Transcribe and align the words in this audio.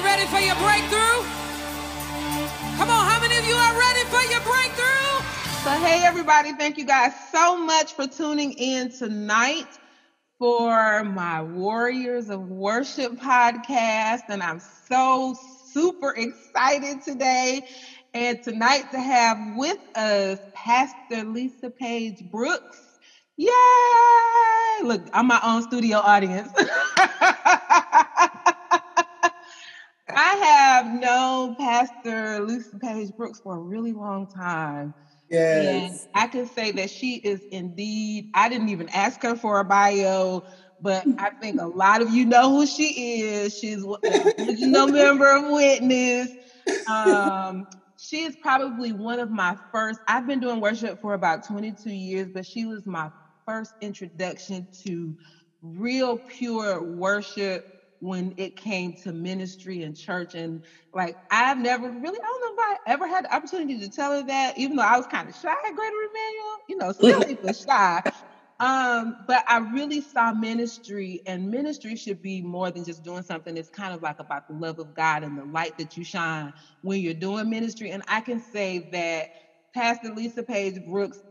you 0.00 0.06
ready 0.06 0.26
for 0.26 0.38
your 0.38 0.54
breakthrough? 0.56 1.24
Come 2.78 2.88
on, 2.88 3.06
how 3.06 3.20
many 3.20 3.36
of 3.36 3.46
you 3.46 3.54
are 3.54 3.78
ready 3.78 4.00
for 4.08 4.22
your 4.30 4.40
breakthrough? 4.40 5.20
So, 5.62 5.70
hey, 5.70 6.02
everybody, 6.04 6.52
thank 6.54 6.78
you 6.78 6.86
guys 6.86 7.12
so 7.30 7.58
much 7.58 7.92
for 7.92 8.06
tuning 8.06 8.52
in 8.52 8.90
tonight 8.90 9.66
for 10.38 11.04
my 11.04 11.42
Warriors 11.42 12.30
of 12.30 12.48
Worship 12.48 13.12
podcast. 13.12 14.22
And 14.30 14.42
I'm 14.42 14.60
so 14.88 15.36
super 15.70 16.14
excited 16.16 17.02
today 17.02 17.66
and 18.14 18.42
tonight 18.42 18.90
to 18.92 19.00
have 19.00 19.56
with 19.56 19.78
us 19.96 20.38
Pastor 20.54 21.24
Lisa 21.24 21.68
Page 21.68 22.22
Brooks. 22.30 22.80
Yay! 23.36 23.50
Look, 24.82 25.02
I'm 25.12 25.26
my 25.26 25.40
own 25.42 25.62
studio 25.62 25.98
audience. 25.98 26.50
I 30.14 30.34
have 30.36 30.86
known 30.86 31.54
Pastor 31.56 32.40
Lisa 32.40 32.78
Page 32.78 33.10
Brooks 33.16 33.40
for 33.40 33.56
a 33.56 33.60
really 33.60 33.92
long 33.92 34.26
time. 34.26 34.94
Yes. 35.28 35.90
And 35.92 36.00
I 36.14 36.26
can 36.26 36.46
say 36.46 36.72
that 36.72 36.90
she 36.90 37.16
is 37.16 37.46
indeed, 37.50 38.26
I 38.34 38.48
didn't 38.48 38.68
even 38.70 38.88
ask 38.90 39.22
her 39.22 39.36
for 39.36 39.60
a 39.60 39.64
bio, 39.64 40.42
but 40.80 41.06
I 41.18 41.30
think 41.40 41.60
a 41.60 41.66
lot 41.66 42.02
of 42.02 42.10
you 42.10 42.24
know 42.26 42.50
who 42.50 42.66
she 42.66 43.20
is. 43.22 43.56
She's 43.56 43.82
an 43.82 43.94
original 44.38 44.86
member 44.88 45.30
of 45.36 45.44
Witness. 45.48 46.36
Um, 46.86 47.66
she 47.96 48.22
is 48.22 48.36
probably 48.36 48.92
one 48.92 49.20
of 49.20 49.30
my 49.30 49.56
first, 49.72 50.00
I've 50.08 50.26
been 50.26 50.40
doing 50.40 50.60
worship 50.60 50.98
for 51.00 51.14
about 51.14 51.44
22 51.44 51.90
years, 51.90 52.28
but 52.32 52.46
she 52.46 52.66
was 52.66 52.84
my 52.86 53.10
first 53.46 53.74
introduction 53.80 54.66
to 54.84 55.14
real 55.62 56.18
pure 56.26 56.82
worship 56.82 57.64
when 58.00 58.34
it 58.38 58.56
came 58.56 58.94
to 59.04 59.12
ministry 59.12 59.82
and 59.84 59.96
church. 59.96 60.34
And 60.34 60.64
like, 60.94 61.16
I've 61.30 61.58
never 61.58 61.90
really, 61.90 62.18
I 62.18 62.26
don't 62.26 62.56
know 62.56 62.64
if 62.64 62.78
I 62.86 62.92
ever 62.92 63.08
had 63.08 63.24
the 63.26 63.34
opportunity 63.36 63.80
to 63.80 63.90
tell 63.90 64.12
her 64.12 64.24
that, 64.24 64.58
even 64.58 64.76
though 64.76 64.84
I 64.84 64.98
was 64.98 65.06
kind 65.08 65.28
of 65.28 65.36
shy 65.36 65.50
at 65.50 65.76
Greater 65.76 65.96
Emmanuel, 66.10 66.58
you 66.68 66.76
know, 66.78 66.92
still 66.92 67.24
was 67.42 67.64
shy. 67.68 68.02
Um, 68.60 69.16
but 69.24 69.42
I 69.48 69.58
really 69.58 70.00
saw 70.00 70.32
ministry, 70.32 71.20
and 71.26 71.50
ministry 71.50 71.96
should 71.96 72.22
be 72.22 72.42
more 72.42 72.70
than 72.70 72.84
just 72.84 73.02
doing 73.02 73.22
something. 73.22 73.56
It's 73.56 73.68
kind 73.70 73.92
of 73.94 74.02
like 74.02 74.16
about 74.18 74.46
the 74.46 74.54
love 74.54 74.78
of 74.78 74.94
God 74.94 75.24
and 75.24 75.36
the 75.36 75.44
light 75.44 75.76
that 75.78 75.96
you 75.96 76.04
shine 76.04 76.52
when 76.82 77.00
you're 77.00 77.14
doing 77.14 77.50
ministry. 77.50 77.90
And 77.90 78.02
I 78.08 78.20
can 78.22 78.40
say 78.40 78.80
that 78.92 79.28
Pastor 79.74 80.10
Lisa 80.10 80.42
Page 80.42 80.82
Brooks, 80.82 81.22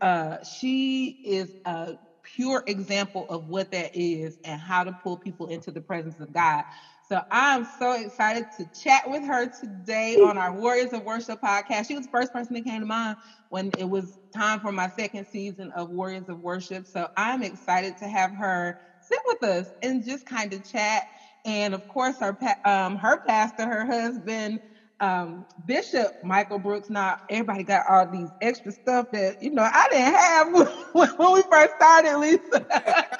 uh, 0.00 0.38
she 0.44 1.16
is 1.24 1.54
a 1.64 1.96
pure 2.34 2.62
example 2.66 3.26
of 3.28 3.46
what 3.46 3.70
that 3.72 3.90
is 3.94 4.38
and 4.44 4.60
how 4.60 4.84
to 4.84 4.92
pull 4.92 5.18
people 5.18 5.48
into 5.48 5.72
the 5.72 5.82
presence 5.82 6.20
of 6.20 6.32
God. 6.32 6.64
So 7.02 7.20
I'm 7.30 7.64
so 7.64 7.92
excited 7.94 8.46
to 8.58 8.66
chat 8.68 9.02
with 9.08 9.24
her 9.26 9.48
today 9.48 10.18
on 10.18 10.38
our 10.38 10.52
Warriors 10.52 10.92
of 10.92 11.04
Worship 11.04 11.40
podcast. 11.40 11.86
She 11.86 11.94
was 11.94 12.04
the 12.04 12.10
first 12.10 12.32
person 12.32 12.54
that 12.54 12.64
came 12.64 12.80
to 12.80 12.86
mind 12.86 13.18
when 13.50 13.70
it 13.78 13.88
was 13.88 14.18
time 14.34 14.60
for 14.60 14.72
my 14.72 14.88
second 14.88 15.26
season 15.26 15.70
of 15.76 15.90
Warriors 15.90 16.28
of 16.28 16.40
Worship. 16.40 16.86
So 16.86 17.08
I'm 17.16 17.42
excited 17.42 17.98
to 17.98 18.08
have 18.08 18.32
her 18.38 18.76
sit 19.00 19.20
with 19.26 19.42
us 19.42 19.72
and 19.82 20.04
just 20.04 20.26
kind 20.26 20.52
of 20.54 20.64
chat. 20.64 21.04
And 21.44 21.74
of 21.74 21.86
course, 21.88 22.18
her 22.20 22.36
um, 22.64 22.96
her 22.96 23.18
pastor, 23.26 23.66
her 23.66 23.86
husband, 23.86 24.60
um, 25.00 25.46
Bishop 25.64 26.12
Michael 26.22 26.58
Brooks. 26.58 26.90
Now 26.90 27.18
everybody 27.28 27.64
got 27.64 27.84
all 27.88 28.06
these 28.06 28.30
extra 28.40 28.72
stuff 28.72 29.06
that 29.12 29.42
you 29.42 29.50
know 29.50 29.62
I 29.62 29.88
didn't 29.90 30.14
have 30.14 30.48
when, 30.92 31.34
we 31.34 31.42
first 31.50 31.74
started, 31.76 32.18
Lisa. 32.18 32.66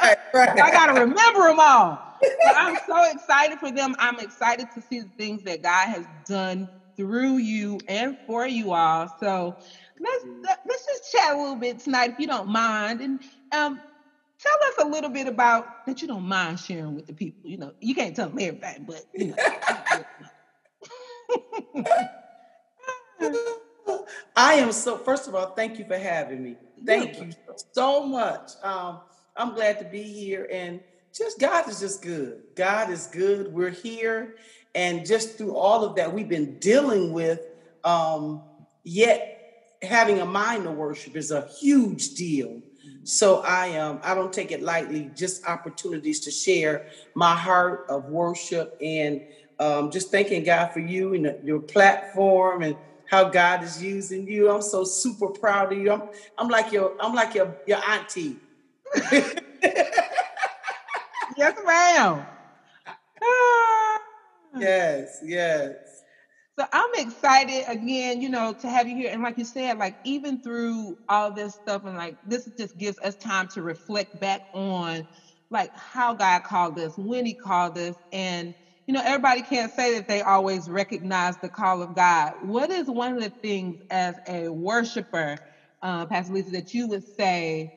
Right, 0.02 0.16
right. 0.34 0.60
I 0.60 0.70
got 0.70 0.86
to 0.86 1.00
remember 1.00 1.48
them 1.48 1.60
all. 1.60 2.00
But 2.20 2.56
I'm 2.56 2.76
so 2.86 3.10
excited 3.12 3.58
for 3.58 3.70
them. 3.70 3.94
I'm 3.98 4.18
excited 4.20 4.70
to 4.72 4.82
see 4.82 5.00
the 5.00 5.10
things 5.18 5.42
that 5.44 5.62
God 5.62 5.88
has 5.88 6.06
done 6.26 6.68
through 6.96 7.38
you 7.38 7.80
and 7.88 8.16
for 8.26 8.46
you 8.46 8.72
all. 8.72 9.08
So 9.20 9.56
let's 9.98 10.24
let's 10.66 10.86
just 10.86 11.12
chat 11.12 11.34
a 11.34 11.38
little 11.38 11.56
bit 11.56 11.80
tonight, 11.80 12.10
if 12.10 12.18
you 12.18 12.26
don't 12.26 12.48
mind, 12.48 13.00
and 13.00 13.20
um, 13.52 13.80
tell 14.40 14.68
us 14.68 14.84
a 14.84 14.88
little 14.88 15.10
bit 15.10 15.26
about 15.26 15.68
that 15.86 16.02
you 16.02 16.08
don't 16.08 16.24
mind 16.24 16.60
sharing 16.60 16.94
with 16.94 17.06
the 17.06 17.14
people. 17.14 17.50
You 17.50 17.58
know, 17.58 17.72
you 17.80 17.94
can't 17.94 18.14
tell 18.14 18.28
them 18.28 18.38
everything, 18.40 18.84
but 18.86 19.02
you 19.14 19.28
know. 19.28 19.36
I 24.36 24.54
am 24.54 24.72
so. 24.72 24.98
First 24.98 25.28
of 25.28 25.34
all, 25.34 25.50
thank 25.54 25.78
you 25.78 25.84
for 25.84 25.96
having 25.96 26.42
me. 26.42 26.56
Thank 26.84 27.20
you 27.20 27.30
so 27.72 28.04
much. 28.04 28.52
Um, 28.62 29.00
I'm 29.36 29.54
glad 29.54 29.78
to 29.78 29.84
be 29.84 30.02
here, 30.02 30.48
and 30.50 30.80
just 31.16 31.38
God 31.38 31.68
is 31.68 31.80
just 31.80 32.02
good. 32.02 32.42
God 32.56 32.90
is 32.90 33.06
good. 33.08 33.52
We're 33.52 33.70
here, 33.70 34.36
and 34.74 35.06
just 35.06 35.38
through 35.38 35.56
all 35.56 35.84
of 35.84 35.96
that, 35.96 36.12
we've 36.12 36.28
been 36.28 36.58
dealing 36.58 37.12
with. 37.12 37.40
Um, 37.84 38.42
yet, 38.82 39.34
having 39.82 40.20
a 40.20 40.26
mind 40.26 40.64
to 40.64 40.70
worship 40.70 41.16
is 41.16 41.30
a 41.30 41.46
huge 41.60 42.14
deal. 42.14 42.60
So 43.04 43.40
I 43.40 43.76
um 43.76 44.00
I 44.02 44.14
don't 44.14 44.32
take 44.32 44.50
it 44.50 44.62
lightly. 44.62 45.10
Just 45.14 45.46
opportunities 45.46 46.20
to 46.20 46.30
share 46.30 46.86
my 47.14 47.34
heart 47.34 47.86
of 47.88 48.06
worship 48.06 48.76
and 48.80 49.22
um, 49.58 49.90
just 49.90 50.10
thanking 50.10 50.44
God 50.44 50.68
for 50.68 50.80
you 50.80 51.14
and 51.14 51.34
your 51.44 51.60
platform 51.60 52.62
and 52.62 52.76
how 53.08 53.24
God 53.28 53.62
is 53.62 53.82
using 53.82 54.26
you. 54.26 54.50
I'm 54.50 54.62
so 54.62 54.84
super 54.84 55.28
proud 55.28 55.72
of 55.72 55.78
you. 55.78 55.92
I'm, 55.92 56.02
I'm 56.38 56.48
like 56.48 56.72
your 56.72 56.94
I'm 57.00 57.14
like 57.14 57.34
your 57.34 57.56
your 57.66 57.78
auntie. 57.88 58.36
yes, 61.36 61.54
ma'am. 61.64 62.26
yes, 64.58 65.18
yes. 65.22 65.72
So 66.58 66.64
I'm 66.72 66.90
excited 66.94 67.64
again, 67.66 68.20
you 68.20 68.28
know, 68.28 68.54
to 68.60 68.68
have 68.68 68.86
you 68.86 68.94
here. 68.94 69.10
And 69.12 69.22
like 69.22 69.36
you 69.36 69.44
said, 69.44 69.76
like 69.76 69.96
even 70.04 70.40
through 70.40 70.96
all 71.08 71.32
this 71.32 71.54
stuff, 71.54 71.82
and 71.84 71.96
like 71.96 72.16
this 72.22 72.48
just 72.56 72.76
gives 72.78 72.96
us 73.00 73.16
time 73.16 73.48
to 73.48 73.62
reflect 73.62 74.16
back 74.18 74.42
on 74.52 75.04
like 75.50 75.72
how 75.74 76.14
God 76.14 76.44
called 76.44 76.78
us, 76.78 76.94
when 76.96 77.26
He 77.26 77.34
called 77.34 77.76
us, 77.76 77.96
and 78.12 78.54
you 78.86 78.94
know, 78.94 79.02
everybody 79.04 79.42
can't 79.42 79.72
say 79.72 79.94
that 79.94 80.08
they 80.08 80.22
always 80.22 80.68
recognize 80.68 81.36
the 81.38 81.48
call 81.48 81.82
of 81.82 81.94
God. 81.94 82.34
What 82.42 82.70
is 82.70 82.86
one 82.86 83.16
of 83.16 83.22
the 83.22 83.30
things 83.30 83.80
as 83.90 84.16
a 84.28 84.48
worshiper, 84.48 85.38
uh, 85.82 86.06
Pastor 86.06 86.34
Lisa, 86.34 86.50
that 86.52 86.74
you 86.74 86.88
would 86.88 87.04
say? 87.16 87.72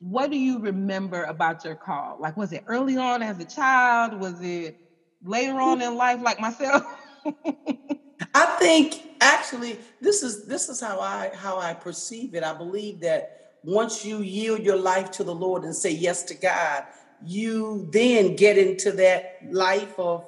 What 0.00 0.30
do 0.30 0.38
you 0.38 0.60
remember 0.60 1.24
about 1.24 1.64
your 1.64 1.74
call? 1.74 2.18
Like, 2.20 2.36
was 2.36 2.52
it 2.52 2.62
early 2.68 2.96
on 2.96 3.20
as 3.20 3.40
a 3.40 3.44
child? 3.44 4.14
Was 4.14 4.40
it 4.40 4.78
later 5.24 5.60
on 5.60 5.82
in 5.82 5.96
life, 5.96 6.20
like 6.22 6.38
myself? 6.40 6.84
I 8.34 8.56
think 8.60 9.02
actually 9.20 9.78
this 10.00 10.22
is 10.22 10.46
this 10.46 10.68
is 10.68 10.80
how 10.80 11.00
I 11.00 11.30
how 11.34 11.58
I 11.58 11.74
perceive 11.74 12.34
it. 12.34 12.44
I 12.44 12.54
believe 12.54 13.00
that 13.00 13.30
once 13.64 14.04
you 14.04 14.18
yield 14.20 14.60
your 14.60 14.76
life 14.76 15.10
to 15.12 15.24
the 15.24 15.34
Lord 15.34 15.64
and 15.64 15.74
say 15.74 15.90
yes 15.90 16.22
to 16.24 16.34
God, 16.34 16.84
you 17.24 17.88
then 17.92 18.36
get 18.36 18.56
into 18.56 18.92
that 18.92 19.38
life 19.50 19.98
of 19.98 20.24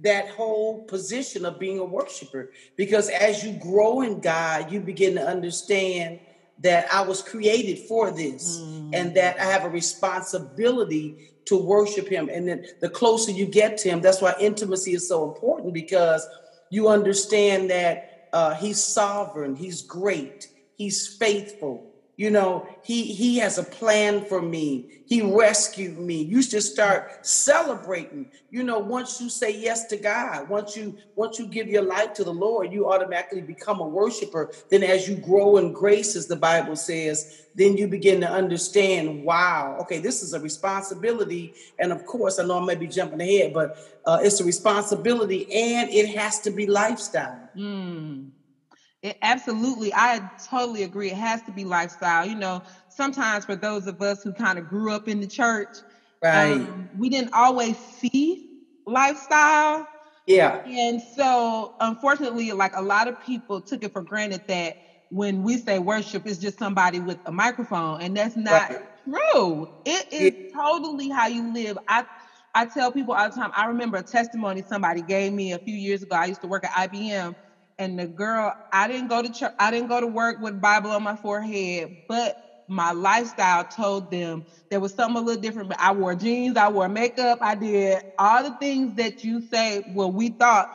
that 0.00 0.28
whole 0.30 0.84
position 0.84 1.44
of 1.44 1.58
being 1.58 1.78
a 1.78 1.84
worshiper 1.84 2.50
because 2.76 3.08
as 3.10 3.44
you 3.44 3.52
grow 3.52 4.00
in 4.00 4.20
God, 4.20 4.72
you 4.72 4.80
begin 4.80 5.14
to 5.14 5.26
understand 5.26 6.20
that 6.60 6.92
I 6.92 7.02
was 7.02 7.22
created 7.22 7.80
for 7.80 8.10
this 8.10 8.58
mm. 8.58 8.90
and 8.94 9.14
that 9.16 9.38
I 9.38 9.44
have 9.44 9.64
a 9.64 9.68
responsibility 9.68 11.30
to 11.46 11.56
worship 11.56 12.08
Him. 12.08 12.30
And 12.32 12.48
then 12.48 12.66
the 12.80 12.88
closer 12.88 13.32
you 13.32 13.46
get 13.46 13.76
to 13.78 13.90
Him, 13.90 14.00
that's 14.00 14.22
why 14.22 14.34
intimacy 14.40 14.94
is 14.94 15.08
so 15.08 15.28
important 15.28 15.74
because 15.74 16.26
you 16.70 16.88
understand 16.88 17.70
that 17.70 18.28
uh, 18.32 18.54
He's 18.54 18.82
sovereign, 18.82 19.54
He's 19.54 19.82
great, 19.82 20.48
He's 20.76 21.16
faithful, 21.16 21.91
you 22.22 22.30
know 22.30 22.68
he 22.84 23.02
he 23.02 23.38
has 23.38 23.58
a 23.58 23.64
plan 23.64 24.24
for 24.24 24.40
me. 24.40 25.02
He 25.06 25.20
rescued 25.22 25.98
me. 25.98 26.22
You 26.22 26.40
should 26.40 26.62
start 26.62 27.26
celebrating. 27.26 28.30
You 28.48 28.62
know 28.62 28.78
once 28.78 29.20
you 29.20 29.28
say 29.28 29.50
yes 29.58 29.86
to 29.86 29.96
god 29.96 30.48
once 30.48 30.76
you 30.76 30.96
once 31.16 31.40
you 31.40 31.48
give 31.48 31.66
your 31.66 31.82
life 31.82 32.12
to 32.14 32.22
the 32.22 32.32
lord 32.32 32.72
you 32.72 32.88
automatically 32.88 33.40
become 33.40 33.80
a 33.80 33.88
worshiper. 33.98 34.52
Then 34.70 34.84
as 34.84 35.08
you 35.08 35.16
grow 35.16 35.56
in 35.56 35.72
grace 35.72 36.14
as 36.14 36.28
the 36.28 36.36
bible 36.36 36.76
says 36.76 37.42
then 37.56 37.76
you 37.76 37.88
begin 37.88 38.20
to 38.20 38.30
understand 38.30 39.24
wow 39.24 39.76
okay 39.80 39.98
this 39.98 40.22
is 40.22 40.32
a 40.32 40.38
responsibility. 40.38 41.54
And 41.80 41.90
of 41.90 42.06
course 42.06 42.38
i 42.38 42.44
know 42.44 42.62
i 42.62 42.64
may 42.64 42.76
be 42.76 42.86
jumping 42.86 43.20
ahead 43.20 43.52
but 43.52 43.68
uh, 44.06 44.20
it's 44.22 44.38
a 44.38 44.44
responsibility 44.44 45.42
and 45.52 45.90
it 45.90 46.14
has 46.16 46.38
to 46.40 46.52
be 46.52 46.66
lifestyle. 46.66 47.48
Mm. 47.56 48.30
It, 49.02 49.16
absolutely. 49.22 49.92
I 49.92 50.20
totally 50.48 50.82
agree. 50.84 51.10
It 51.10 51.16
has 51.16 51.42
to 51.42 51.52
be 51.52 51.64
lifestyle. 51.64 52.24
You 52.24 52.36
know, 52.36 52.62
sometimes 52.88 53.44
for 53.44 53.56
those 53.56 53.86
of 53.86 54.00
us 54.00 54.22
who 54.22 54.32
kind 54.32 54.58
of 54.58 54.68
grew 54.68 54.92
up 54.92 55.08
in 55.08 55.20
the 55.20 55.26
church, 55.26 55.82
right. 56.22 56.52
Um, 56.52 56.88
we 56.96 57.08
didn't 57.08 57.30
always 57.34 57.78
see 57.78 58.44
lifestyle. 58.86 59.86
Yeah. 60.26 60.60
And 60.64 61.02
so, 61.02 61.74
unfortunately, 61.80 62.52
like 62.52 62.76
a 62.76 62.82
lot 62.82 63.08
of 63.08 63.18
people 63.18 63.60
took 63.60 63.82
it 63.82 63.92
for 63.92 64.02
granted 64.02 64.42
that 64.46 64.76
when 65.08 65.42
we 65.42 65.58
say 65.58 65.78
worship, 65.80 66.22
it's 66.26 66.38
just 66.38 66.58
somebody 66.58 67.00
with 67.00 67.18
a 67.26 67.32
microphone, 67.32 68.00
and 68.00 68.16
that's 68.16 68.36
not 68.36 68.70
right. 68.70 68.80
true. 69.34 69.66
It 69.84 70.06
is 70.12 70.30
yeah. 70.54 70.62
totally 70.62 71.08
how 71.08 71.26
you 71.26 71.52
live. 71.52 71.76
I 71.88 72.04
I 72.54 72.66
tell 72.66 72.92
people 72.92 73.14
all 73.14 73.28
the 73.28 73.34
time, 73.34 73.50
I 73.56 73.66
remember 73.66 73.96
a 73.98 74.02
testimony 74.02 74.62
somebody 74.62 75.02
gave 75.02 75.32
me 75.32 75.52
a 75.52 75.58
few 75.58 75.74
years 75.74 76.02
ago. 76.02 76.14
I 76.14 76.26
used 76.26 76.42
to 76.42 76.46
work 76.48 76.64
at 76.64 76.90
IBM 76.90 77.34
and 77.82 77.98
the 77.98 78.08
girl, 78.08 78.54
I 78.72 78.88
didn't 78.88 79.08
go 79.08 79.22
to 79.22 79.30
church, 79.30 79.52
I 79.60 79.72
didn't 79.72 79.88
go 79.88 80.00
to 80.00 80.08
work 80.08 80.38
with 80.40 80.60
Bible 80.60 80.92
on 80.92 81.04
my 81.04 81.16
forehead, 81.16 81.96
but 82.08 82.36
my 82.68 82.92
lifestyle 82.92 83.64
told 83.66 84.10
them 84.10 84.46
there 84.70 84.80
was 84.80 84.94
something 84.94 85.18
a 85.18 85.20
little 85.20 85.42
different. 85.42 85.70
But 85.70 85.80
I 85.80 85.92
wore 85.92 86.16
jeans, 86.16 86.56
I 86.58 86.70
wore 86.70 86.88
makeup, 86.88 87.40
I 87.42 87.56
did 87.56 88.00
all 88.18 88.44
the 88.44 88.52
things 88.56 88.94
that 88.96 89.24
you 89.24 89.42
say, 89.42 89.82
well, 89.86 90.12
we 90.12 90.30
thought 90.30 90.68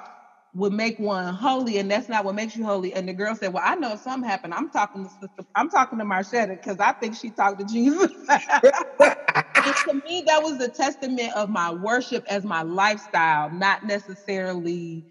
would 0.53 0.73
make 0.73 0.99
one 0.99 1.33
holy, 1.33 1.77
and 1.77 1.91
that's 1.91 2.09
not 2.09 2.25
what 2.25 2.35
makes 2.35 2.55
you 2.55 2.65
holy. 2.65 2.93
And 2.93 3.07
the 3.07 3.13
girl 3.13 3.35
said, 3.35 3.53
"Well, 3.53 3.63
I 3.65 3.75
know 3.75 3.95
something 3.95 4.27
happened. 4.29 4.53
I'm 4.53 4.69
talking 4.69 5.03
to 5.03 5.09
sister, 5.09 5.43
I'm 5.55 5.69
talking 5.69 5.99
to 5.99 6.05
Marshetta 6.05 6.49
because 6.53 6.77
I 6.79 6.93
think 6.93 7.15
she 7.15 7.31
talked 7.31 7.59
to 7.59 7.65
Jesus." 7.65 8.11
to 8.29 10.01
me, 10.05 10.23
that 10.27 10.43
was 10.43 10.59
a 10.59 10.69
testament 10.69 11.33
of 11.35 11.49
my 11.49 11.71
worship 11.71 12.23
as 12.29 12.43
my 12.45 12.63
lifestyle, 12.63 13.49
not 13.51 13.83
necessarily 13.83 15.05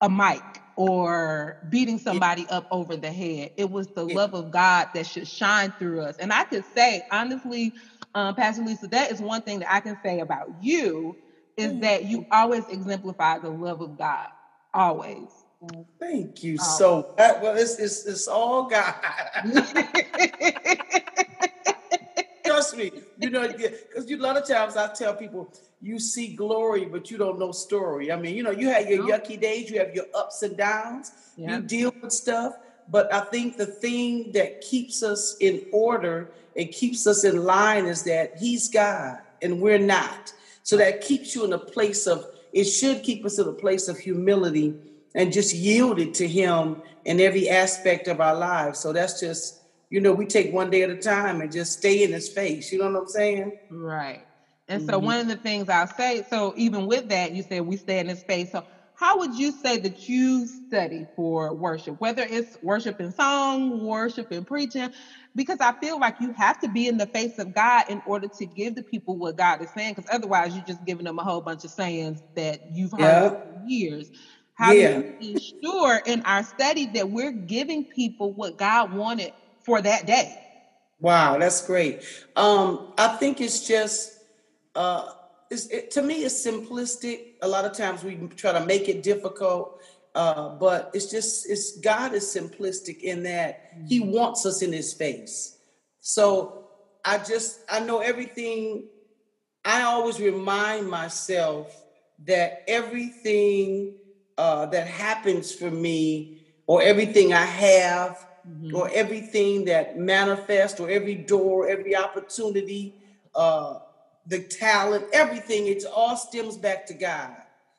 a 0.00 0.10
mic 0.10 0.44
or 0.76 1.56
beating 1.70 1.98
somebody 1.98 2.46
up 2.48 2.66
over 2.70 2.96
the 2.96 3.10
head. 3.10 3.50
It 3.56 3.70
was 3.70 3.88
the 3.88 4.04
love 4.04 4.34
of 4.34 4.50
God 4.50 4.88
that 4.94 5.06
should 5.06 5.26
shine 5.26 5.72
through 5.78 6.02
us. 6.02 6.16
And 6.18 6.32
I 6.32 6.44
could 6.44 6.64
say, 6.74 7.02
honestly, 7.10 7.72
um, 8.14 8.34
Pastor 8.34 8.62
Lisa, 8.62 8.86
that 8.88 9.10
is 9.10 9.20
one 9.20 9.42
thing 9.42 9.60
that 9.60 9.72
I 9.72 9.80
can 9.80 9.98
say 10.02 10.20
about 10.20 10.48
you 10.60 11.16
is 11.56 11.72
mm. 11.72 11.80
that 11.80 12.04
you 12.04 12.26
always 12.30 12.68
exemplify 12.68 13.38
the 13.38 13.50
love 13.50 13.80
of 13.80 13.96
God. 13.96 14.28
Always. 14.74 15.44
Thank 15.98 16.44
you 16.44 16.58
always. 16.60 16.78
so 16.78 17.14
much. 17.18 17.42
Well, 17.42 17.56
it's, 17.56 17.78
it's, 17.78 18.06
it's 18.06 18.28
all 18.28 18.68
God. 18.68 18.94
Trust 22.56 22.76
me, 22.78 22.90
you 23.18 23.28
know, 23.28 23.46
because 23.46 24.10
a 24.10 24.16
lot 24.16 24.38
of 24.38 24.48
times 24.48 24.78
I 24.78 24.90
tell 24.94 25.14
people, 25.14 25.52
you 25.82 25.98
see 25.98 26.34
glory, 26.34 26.86
but 26.86 27.10
you 27.10 27.18
don't 27.18 27.38
know 27.38 27.52
story. 27.52 28.10
I 28.10 28.16
mean, 28.16 28.34
you 28.34 28.42
know, 28.42 28.50
you 28.50 28.70
have 28.70 28.88
your 28.88 29.04
yucky 29.04 29.38
days, 29.38 29.68
you 29.68 29.78
have 29.78 29.94
your 29.94 30.06
ups 30.14 30.42
and 30.42 30.56
downs, 30.56 31.12
yeah. 31.36 31.56
you 31.56 31.62
deal 31.62 31.92
with 32.00 32.12
stuff. 32.12 32.54
But 32.88 33.12
I 33.12 33.20
think 33.20 33.58
the 33.58 33.66
thing 33.66 34.32
that 34.32 34.62
keeps 34.62 35.02
us 35.02 35.36
in 35.38 35.66
order 35.70 36.30
and 36.56 36.70
keeps 36.70 37.06
us 37.06 37.24
in 37.24 37.44
line 37.44 37.84
is 37.84 38.04
that 38.04 38.38
He's 38.38 38.70
God 38.70 39.18
and 39.42 39.60
we're 39.60 39.78
not. 39.78 40.32
So 40.62 40.78
that 40.78 41.02
keeps 41.02 41.34
you 41.34 41.44
in 41.44 41.52
a 41.52 41.58
place 41.58 42.06
of, 42.06 42.24
it 42.54 42.64
should 42.64 43.02
keep 43.02 43.26
us 43.26 43.38
in 43.38 43.46
a 43.46 43.52
place 43.52 43.88
of 43.88 43.98
humility 43.98 44.74
and 45.14 45.30
just 45.30 45.54
yield 45.54 45.98
it 45.98 46.14
to 46.14 46.26
Him 46.26 46.80
in 47.04 47.20
every 47.20 47.50
aspect 47.50 48.08
of 48.08 48.22
our 48.22 48.34
lives. 48.34 48.78
So 48.78 48.94
that's 48.94 49.20
just, 49.20 49.60
you 49.90 50.00
know, 50.00 50.12
we 50.12 50.26
take 50.26 50.52
one 50.52 50.70
day 50.70 50.82
at 50.82 50.90
a 50.90 50.96
time 50.96 51.40
and 51.40 51.52
just 51.52 51.78
stay 51.78 52.02
in 52.02 52.12
His 52.12 52.28
face. 52.28 52.72
You 52.72 52.78
know 52.78 52.90
what 52.90 53.02
I'm 53.02 53.08
saying? 53.08 53.58
Right. 53.70 54.24
And 54.68 54.82
mm-hmm. 54.82 54.90
so 54.90 54.98
one 54.98 55.20
of 55.20 55.28
the 55.28 55.36
things 55.36 55.68
I'll 55.68 55.86
say, 55.86 56.24
so 56.28 56.52
even 56.56 56.86
with 56.86 57.08
that, 57.08 57.32
you 57.32 57.42
said 57.42 57.62
we 57.62 57.76
stay 57.76 58.00
in 58.00 58.08
this 58.08 58.20
space. 58.20 58.50
So 58.50 58.64
how 58.94 59.18
would 59.18 59.34
you 59.34 59.52
say 59.52 59.78
that 59.78 60.08
you 60.08 60.46
study 60.46 61.06
for 61.14 61.52
worship, 61.52 62.00
whether 62.00 62.26
it's 62.28 62.56
worship 62.62 62.98
in 62.98 63.12
song, 63.12 63.84
worship 63.84 64.32
in 64.32 64.44
preaching? 64.44 64.90
Because 65.34 65.58
I 65.60 65.72
feel 65.72 66.00
like 66.00 66.16
you 66.18 66.32
have 66.32 66.58
to 66.60 66.68
be 66.68 66.88
in 66.88 66.96
the 66.96 67.06
face 67.06 67.38
of 67.38 67.54
God 67.54 67.84
in 67.90 68.02
order 68.06 68.26
to 68.26 68.46
give 68.46 68.74
the 68.74 68.82
people 68.82 69.16
what 69.16 69.36
God 69.36 69.60
is 69.60 69.68
saying, 69.70 69.94
because 69.94 70.10
otherwise 70.10 70.56
you're 70.56 70.64
just 70.64 70.84
giving 70.86 71.04
them 71.04 71.18
a 71.18 71.22
whole 71.22 71.42
bunch 71.42 71.64
of 71.64 71.70
sayings 71.70 72.22
that 72.34 72.74
you've 72.74 72.92
heard 72.92 73.00
yeah. 73.00 73.28
for 73.28 73.62
years. 73.66 74.10
How 74.54 74.72
yeah. 74.72 75.02
do 75.02 75.14
we 75.20 75.32
ensure 75.32 76.00
in 76.06 76.22
our 76.22 76.42
study 76.42 76.86
that 76.94 77.10
we're 77.10 77.32
giving 77.32 77.84
people 77.84 78.32
what 78.32 78.56
God 78.56 78.94
wanted 78.94 79.32
for 79.66 79.82
that 79.82 80.06
day? 80.06 80.40
Wow, 81.00 81.38
that's 81.38 81.66
great. 81.66 82.02
Um, 82.36 82.94
I 82.96 83.08
think 83.08 83.40
it's 83.40 83.66
just 83.66 84.16
uh, 84.74 85.10
it, 85.50 85.90
to 85.92 86.02
me, 86.02 86.24
it's 86.24 86.46
simplistic. 86.46 87.34
A 87.42 87.48
lot 87.48 87.64
of 87.64 87.72
times 87.76 88.02
we 88.02 88.14
try 88.36 88.52
to 88.52 88.64
make 88.64 88.88
it 88.88 89.02
difficult, 89.02 89.80
uh, 90.14 90.50
but 90.50 90.90
it's 90.94 91.10
just 91.10 91.48
it's 91.50 91.78
God 91.80 92.14
is 92.14 92.24
simplistic 92.24 93.00
in 93.00 93.22
that 93.24 93.72
He 93.86 94.00
mm-hmm. 94.00 94.12
wants 94.12 94.46
us 94.46 94.62
in 94.62 94.72
His 94.72 94.92
face. 94.94 95.58
So 96.00 96.68
I 97.04 97.18
just 97.18 97.60
I 97.68 97.80
know 97.80 97.98
everything. 97.98 98.88
I 99.64 99.82
always 99.82 100.20
remind 100.20 100.88
myself 100.88 101.84
that 102.24 102.62
everything 102.68 103.94
uh, 104.38 104.66
that 104.66 104.86
happens 104.86 105.52
for 105.52 105.70
me, 105.70 106.38
or 106.66 106.82
everything 106.82 107.32
I 107.32 107.44
have, 107.44 108.25
mm-hmm. 108.48 108.74
or 108.74 108.90
everything 108.92 109.64
that 109.66 109.98
manifests, 109.98 110.80
or 110.80 110.88
every 110.90 111.14
door, 111.14 111.68
every 111.68 111.96
opportunity. 111.96 112.94
Uh, 113.34 113.80
the 114.26 114.40
talent, 114.40 115.04
everything, 115.12 115.66
it 115.66 115.84
all 115.94 116.16
stems 116.16 116.56
back 116.56 116.86
to 116.86 116.94
God. 116.94 117.30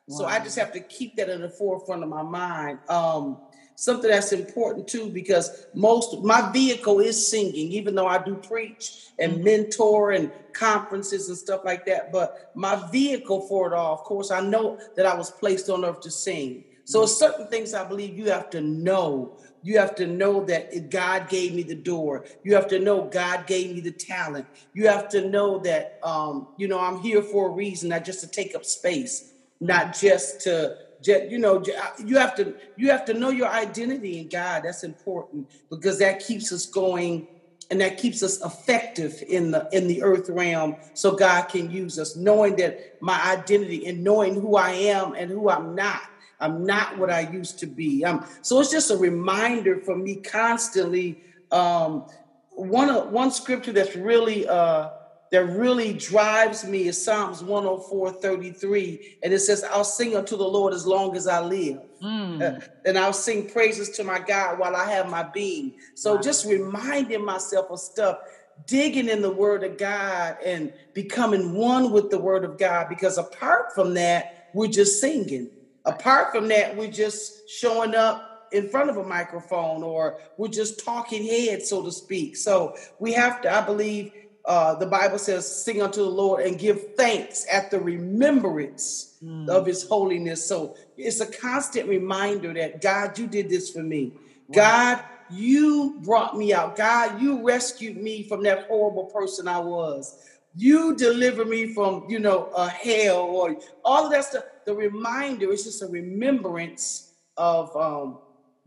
Wow. 0.06 0.16
So 0.16 0.24
I 0.24 0.38
just 0.38 0.58
have 0.58 0.72
to 0.72 0.80
keep 0.80 1.16
that 1.16 1.28
in 1.28 1.42
the 1.42 1.50
forefront 1.50 2.02
of 2.02 2.08
my 2.08 2.22
mind. 2.22 2.78
Um, 2.88 3.38
something 3.74 4.10
that's 4.10 4.32
important 4.32 4.88
too, 4.88 5.10
because 5.10 5.66
most 5.74 6.22
my 6.22 6.50
vehicle 6.52 7.00
is 7.00 7.28
singing, 7.28 7.70
even 7.72 7.94
though 7.94 8.06
I 8.06 8.22
do 8.22 8.34
preach 8.34 9.08
and 9.18 9.34
mm-hmm. 9.34 9.44
mentor 9.44 10.12
and 10.12 10.32
conferences 10.52 11.28
and 11.28 11.36
stuff 11.36 11.64
like 11.64 11.84
that. 11.86 12.10
But 12.10 12.50
my 12.54 12.88
vehicle 12.90 13.42
for 13.42 13.68
it 13.68 13.72
all, 13.74 13.92
of 13.92 14.00
course, 14.00 14.30
I 14.30 14.40
know 14.40 14.78
that 14.96 15.06
I 15.06 15.14
was 15.14 15.30
placed 15.30 15.68
on 15.68 15.84
earth 15.84 16.00
to 16.00 16.10
sing. 16.10 16.64
So 16.84 17.00
mm-hmm. 17.00 17.08
certain 17.08 17.46
things 17.48 17.74
I 17.74 17.84
believe 17.84 18.16
you 18.16 18.30
have 18.30 18.48
to 18.50 18.60
know 18.62 19.36
you 19.62 19.78
have 19.78 19.94
to 19.96 20.06
know 20.06 20.44
that 20.44 20.90
God 20.90 21.28
gave 21.28 21.54
me 21.54 21.62
the 21.62 21.74
door. 21.74 22.24
You 22.42 22.54
have 22.54 22.68
to 22.68 22.78
know 22.78 23.08
God 23.08 23.46
gave 23.46 23.74
me 23.74 23.80
the 23.80 23.92
talent. 23.92 24.46
You 24.72 24.88
have 24.88 25.08
to 25.10 25.28
know 25.28 25.58
that, 25.60 25.94
um, 26.02 26.48
you 26.56 26.68
know, 26.68 26.78
I'm 26.80 26.98
here 27.00 27.22
for 27.22 27.48
a 27.48 27.52
reason, 27.52 27.88
not 27.88 28.04
just 28.04 28.20
to 28.20 28.28
take 28.28 28.54
up 28.54 28.64
space, 28.64 29.32
not 29.60 29.98
just 29.98 30.40
to, 30.42 30.74
just, 31.00 31.30
you 31.30 31.38
know, 31.38 31.62
you 31.98 32.18
have 32.18 32.34
to 32.36 32.54
you 32.76 32.90
have 32.90 33.04
to 33.06 33.14
know 33.14 33.30
your 33.30 33.48
identity 33.48 34.18
in 34.18 34.28
God. 34.28 34.62
That's 34.64 34.82
important 34.82 35.48
because 35.70 35.98
that 36.00 36.20
keeps 36.26 36.52
us 36.52 36.66
going 36.66 37.26
and 37.70 37.80
that 37.80 37.98
keeps 37.98 38.22
us 38.22 38.42
effective 38.44 39.22
in 39.28 39.50
the 39.50 39.68
in 39.72 39.86
the 39.88 40.02
earth 40.02 40.28
realm 40.28 40.76
so 40.94 41.14
god 41.14 41.42
can 41.48 41.70
use 41.70 41.98
us 41.98 42.16
knowing 42.16 42.56
that 42.56 42.76
my 43.00 43.20
identity 43.26 43.86
and 43.86 44.02
knowing 44.02 44.34
who 44.34 44.56
i 44.56 44.70
am 44.70 45.14
and 45.14 45.30
who 45.30 45.50
i'm 45.50 45.74
not 45.74 46.00
I'm 46.40 46.64
not 46.64 46.98
what 46.98 47.10
I 47.10 47.20
used 47.20 47.58
to 47.60 47.66
be. 47.66 48.04
Um, 48.04 48.24
so 48.42 48.60
it's 48.60 48.70
just 48.70 48.90
a 48.90 48.96
reminder 48.96 49.80
for 49.80 49.96
me 49.96 50.16
constantly. 50.16 51.22
Um, 51.50 52.06
one 52.50 53.12
one 53.12 53.30
scripture 53.30 53.72
that's 53.72 53.96
really 53.96 54.46
uh, 54.48 54.90
that 55.30 55.44
really 55.44 55.92
drives 55.92 56.64
me 56.64 56.88
is 56.88 57.02
Psalms 57.02 57.42
104, 57.42 58.12
33. 58.12 59.18
And 59.22 59.32
it 59.32 59.40
says, 59.40 59.62
I'll 59.64 59.84
sing 59.84 60.16
unto 60.16 60.36
the 60.36 60.48
Lord 60.48 60.72
as 60.72 60.86
long 60.86 61.16
as 61.16 61.26
I 61.26 61.40
live. 61.40 61.82
Mm. 62.02 62.40
Uh, 62.40 62.60
and 62.86 62.98
I'll 62.98 63.12
sing 63.12 63.48
praises 63.48 63.90
to 63.90 64.04
my 64.04 64.18
God 64.18 64.58
while 64.58 64.74
I 64.74 64.90
have 64.90 65.10
my 65.10 65.22
being. 65.22 65.74
So 65.94 66.14
wow. 66.14 66.20
just 66.20 66.46
reminding 66.46 67.24
myself 67.24 67.70
of 67.70 67.78
stuff, 67.78 68.18
digging 68.66 69.08
in 69.08 69.20
the 69.20 69.30
word 69.30 69.64
of 69.64 69.76
God 69.76 70.38
and 70.44 70.72
becoming 70.94 71.54
one 71.54 71.90
with 71.90 72.10
the 72.10 72.18
word 72.18 72.44
of 72.44 72.56
God. 72.56 72.88
Because 72.88 73.18
apart 73.18 73.74
from 73.74 73.94
that, 73.94 74.48
we're 74.54 74.68
just 74.68 75.00
singing. 75.00 75.50
Apart 75.88 76.32
from 76.32 76.48
that, 76.48 76.76
we're 76.76 76.90
just 76.90 77.48
showing 77.48 77.94
up 77.94 78.48
in 78.52 78.68
front 78.68 78.90
of 78.90 78.96
a 78.96 79.04
microphone 79.04 79.82
or 79.82 80.18
we're 80.36 80.48
just 80.48 80.84
talking 80.84 81.24
heads, 81.24 81.68
so 81.68 81.82
to 81.82 81.90
speak. 81.90 82.36
So 82.36 82.76
we 82.98 83.12
have 83.12 83.40
to, 83.42 83.52
I 83.52 83.64
believe, 83.64 84.12
uh, 84.44 84.74
the 84.74 84.86
Bible 84.86 85.18
says, 85.18 85.64
sing 85.64 85.82
unto 85.82 86.02
the 86.02 86.10
Lord 86.10 86.44
and 86.44 86.58
give 86.58 86.94
thanks 86.96 87.46
at 87.50 87.70
the 87.70 87.80
remembrance 87.80 89.16
mm. 89.22 89.48
of 89.48 89.66
his 89.66 89.86
holiness. 89.86 90.46
So 90.46 90.76
it's 90.96 91.20
a 91.20 91.26
constant 91.26 91.88
reminder 91.88 92.54
that 92.54 92.80
God, 92.80 93.18
you 93.18 93.26
did 93.26 93.48
this 93.48 93.70
for 93.70 93.82
me. 93.82 94.12
Wow. 94.48 94.54
God, 94.54 95.04
you 95.30 96.00
brought 96.02 96.36
me 96.36 96.54
out. 96.54 96.76
God, 96.76 97.20
you 97.20 97.44
rescued 97.46 97.96
me 97.96 98.22
from 98.22 98.42
that 98.44 98.66
horrible 98.68 99.04
person 99.04 99.48
I 99.48 99.58
was. 99.58 100.24
You 100.56 100.96
delivered 100.96 101.48
me 101.48 101.72
from, 101.74 102.06
you 102.08 102.18
know, 102.18 102.46
a 102.56 102.68
hell 102.68 103.20
or 103.20 103.56
all 103.84 104.06
of 104.06 104.12
that 104.12 104.24
stuff 104.24 104.44
the 104.68 104.74
reminder 104.74 105.50
is 105.50 105.64
just 105.64 105.80
a 105.80 105.86
remembrance 105.86 107.14
of 107.38 107.74
um, 107.74 108.18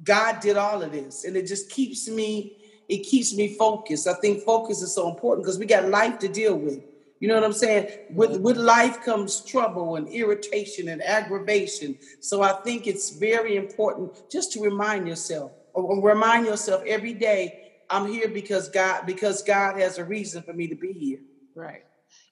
God 0.03 0.39
did 0.39 0.58
all 0.58 0.81
of 0.81 0.91
this, 0.91 1.25
and 1.25 1.38
it 1.38 1.46
just 1.46 1.70
keeps 1.70 2.10
me. 2.10 2.58
It 2.89 3.03
keeps 3.03 3.36
me 3.36 3.53
focused. 3.55 4.08
I 4.08 4.15
think 4.15 4.41
focus 4.41 4.81
is 4.81 4.96
so 4.96 5.08
important 5.12 5.46
because 5.46 5.60
we 5.60 5.67
got 5.67 5.89
life 5.89 6.17
to 6.20 6.27
deal 6.27 6.58
with. 6.58 6.79
You 7.20 7.27
know 7.27 7.36
what 7.36 7.43
I'm 7.43 7.53
saying? 7.53 7.89
With 8.10 8.41
with 8.41 8.58
life 8.58 9.03
comes 9.03 9.46
trouble 9.46 9.98
and 9.98 10.08
irritation 10.08 10.89
and 10.89 11.03
aggravation. 11.03 11.96
So 12.20 12.41
I 12.41 12.53
think 12.63 12.88
it's 12.88 13.12
very 13.12 13.55
important 13.55 14.27
just 14.31 14.51
to 14.53 14.60
remind 14.60 15.08
yourself, 15.08 15.51
or 15.75 16.01
remind 16.01 16.48
yourself 16.48 16.81
every 16.88 17.13
day, 17.13 17.74
I'm 17.91 18.08
here 18.08 18.27
because 18.27 18.70
God, 18.70 19.05
because 19.05 19.43
God 19.43 19.79
has 19.79 20.00
a 20.00 20.03
reason 20.03 20.41
for 20.41 20.53
me 20.53 20.67
to 20.67 20.75
be 20.75 20.93
here. 20.93 21.20
Right. 21.53 21.84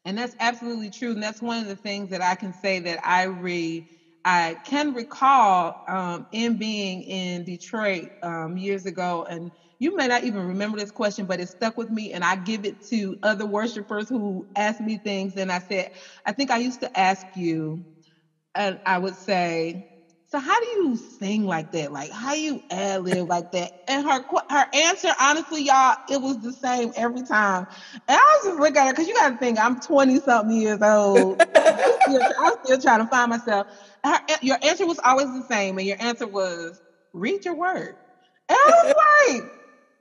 And 0.10 0.18
that's 0.18 0.36
absolutely 0.40 0.92
true. 0.92 1.14
And 1.14 1.24
that's 1.24 1.42
one 1.42 1.60
of 1.62 1.68
the 1.68 1.78
things 1.78 2.10
that 2.12 2.22
I 2.24 2.36
can 2.36 2.54
say 2.54 2.80
that 2.82 3.00
I 3.06 3.24
re 3.26 3.86
I 4.26 4.58
can 4.66 4.94
recall 4.94 5.76
um, 5.88 6.28
in 6.32 6.58
being 6.58 7.04
in 7.04 7.46
Detroit 7.46 8.10
um, 8.24 8.58
years 8.58 8.86
ago 8.86 9.26
and 9.30 9.52
You 9.80 9.96
may 9.96 10.08
not 10.08 10.24
even 10.24 10.42
remember 10.42 10.78
this 10.78 10.92
question, 10.92 11.26
but 11.28 11.40
it 11.42 11.50
stuck 11.50 11.78
with 11.78 11.90
me, 11.90 12.14
and 12.14 12.24
I 12.24 12.36
give 12.36 12.66
it 12.66 12.78
to 12.90 13.18
other 13.24 13.46
worshipers 13.48 14.10
who 14.10 14.46
ask 14.56 14.82
me 14.82 14.98
things. 14.98 15.38
And 15.38 15.52
I 15.52 15.60
said, 15.60 15.90
I 16.26 16.34
think 16.34 16.52
I 16.52 16.58
used 16.58 16.82
to 16.82 17.00
ask 17.00 17.26
you, 17.34 17.84
and 18.56 18.80
I 18.86 18.98
would 19.00 19.18
say, 19.18 19.76
so 20.30 20.40
how 20.40 20.60
do 20.60 20.68
you 20.68 20.96
sing 20.96 21.46
like 21.46 21.72
that? 21.72 21.92
Like 21.92 22.12
how 22.12 22.34
you 22.34 22.64
ad 22.70 23.02
lib 23.04 23.28
like 23.28 23.50
that? 23.52 23.72
And 23.88 24.06
her 24.06 24.22
her 24.50 24.66
answer, 24.74 25.10
honestly, 25.20 25.64
y'all, 25.64 25.96
it 26.08 26.22
was 26.22 26.40
the 26.40 26.54
same 26.54 26.92
every 26.96 27.24
time. 27.24 27.66
And 28.08 28.18
I 28.18 28.40
was 28.44 28.52
just 28.52 28.60
looking 28.60 28.78
at 28.78 28.88
her 28.88 28.94
because 28.94 29.08
you 29.08 29.16
got 29.16 29.32
to 29.32 29.38
think 29.38 29.60
I'm 29.60 29.80
20 29.80 30.20
something 30.20 30.56
years 30.56 30.82
old. 30.84 31.42
I'm, 31.56 31.94
still, 32.02 32.22
I'm 32.40 32.54
still 32.64 32.80
trying 32.80 33.00
to 33.00 33.08
find 33.08 33.30
myself. 33.32 33.68
Her, 34.06 34.20
eh, 34.30 34.38
your 34.42 34.58
answer 34.64 34.86
was 34.86 35.00
always 35.04 35.34
the 35.34 35.44
same, 35.44 35.80
and 35.80 35.88
your 35.88 35.98
answer 36.00 36.28
was 36.28 36.80
read 37.14 37.44
your 37.46 37.56
word. 37.56 37.96
And 38.50 38.58
I 38.58 38.84
was 38.84 39.42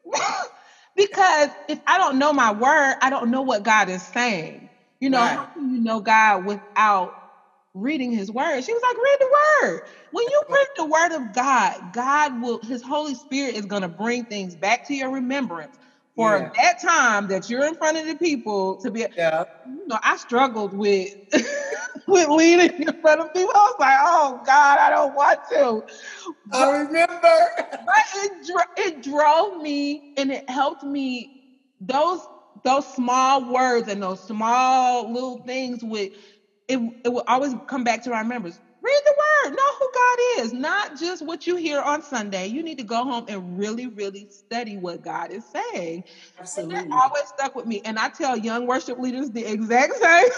like, 0.06 0.20
because 0.96 1.50
if 1.68 1.80
I 1.86 1.98
don't 1.98 2.18
know 2.18 2.34
my 2.34 2.52
word, 2.52 2.96
I 3.00 3.10
don't 3.10 3.30
know 3.30 3.42
what 3.42 3.62
God 3.62 3.88
is 3.88 4.02
saying. 4.04 4.68
You 5.00 5.10
know, 5.10 5.20
right. 5.20 5.36
how 5.36 5.46
can 5.46 5.70
you 5.70 5.80
know 5.80 6.00
God 6.00 6.44
without 6.44 7.17
reading 7.74 8.12
his 8.12 8.30
word. 8.30 8.62
She 8.62 8.72
was 8.72 8.82
like, 8.82 8.96
read 8.96 9.16
the 9.20 9.36
word. 9.62 9.82
When 10.10 10.24
you 10.28 10.42
read 10.50 10.66
the 10.76 10.86
word 10.86 11.12
of 11.12 11.32
God, 11.32 11.92
God 11.92 12.40
will, 12.40 12.60
his 12.62 12.82
Holy 12.82 13.14
Spirit 13.14 13.54
is 13.54 13.66
going 13.66 13.82
to 13.82 13.88
bring 13.88 14.24
things 14.24 14.54
back 14.54 14.86
to 14.88 14.94
your 14.94 15.10
remembrance 15.10 15.76
for 16.16 16.36
yeah. 16.36 16.50
that 16.56 16.82
time 16.82 17.28
that 17.28 17.48
you're 17.48 17.64
in 17.64 17.76
front 17.76 17.96
of 17.96 18.06
the 18.06 18.16
people 18.16 18.76
to 18.76 18.90
be, 18.90 19.06
yeah. 19.16 19.44
you 19.66 19.86
know, 19.86 19.98
I 20.02 20.16
struggled 20.16 20.74
with, 20.74 21.14
with 22.08 22.28
leading 22.28 22.82
in 22.82 23.00
front 23.00 23.20
of 23.20 23.32
people. 23.32 23.52
I 23.54 23.58
was 23.58 23.76
like, 23.78 23.98
oh 24.00 24.42
God, 24.44 24.78
I 24.80 24.90
don't 24.90 25.14
want 25.14 25.38
to. 25.50 25.84
But, 26.46 26.56
I 26.56 26.78
remember. 26.78 27.48
but 27.60 28.04
it, 28.16 28.66
it 28.78 29.02
drove 29.02 29.62
me 29.62 30.14
and 30.16 30.32
it 30.32 30.48
helped 30.50 30.82
me. 30.82 31.34
Those, 31.80 32.26
those 32.64 32.92
small 32.92 33.52
words 33.52 33.86
and 33.86 34.02
those 34.02 34.26
small 34.26 35.12
little 35.12 35.38
things 35.44 35.84
with 35.84 36.10
it, 36.68 36.78
it 37.04 37.08
will 37.08 37.24
always 37.26 37.54
come 37.66 37.82
back 37.82 38.02
to 38.04 38.12
our 38.12 38.24
members. 38.24 38.60
Read 38.80 39.00
the 39.04 39.14
word, 39.48 39.56
know 39.56 39.74
who 39.78 39.90
God 39.92 40.18
is, 40.38 40.52
not 40.52 40.98
just 40.98 41.24
what 41.26 41.46
you 41.46 41.56
hear 41.56 41.80
on 41.80 42.00
Sunday. 42.02 42.46
You 42.46 42.62
need 42.62 42.78
to 42.78 42.84
go 42.84 43.02
home 43.02 43.24
and 43.28 43.58
really, 43.58 43.88
really 43.88 44.28
study 44.30 44.76
what 44.76 45.02
God 45.02 45.32
is 45.32 45.44
saying. 45.44 46.04
Absolutely. 46.38 46.76
And 46.76 46.92
that 46.92 46.96
always 46.96 47.26
stuck 47.26 47.56
with 47.56 47.66
me. 47.66 47.82
And 47.84 47.98
I 47.98 48.08
tell 48.08 48.36
young 48.36 48.66
worship 48.66 48.98
leaders 48.98 49.30
the 49.30 49.44
exact 49.44 49.94
same. 49.96 50.28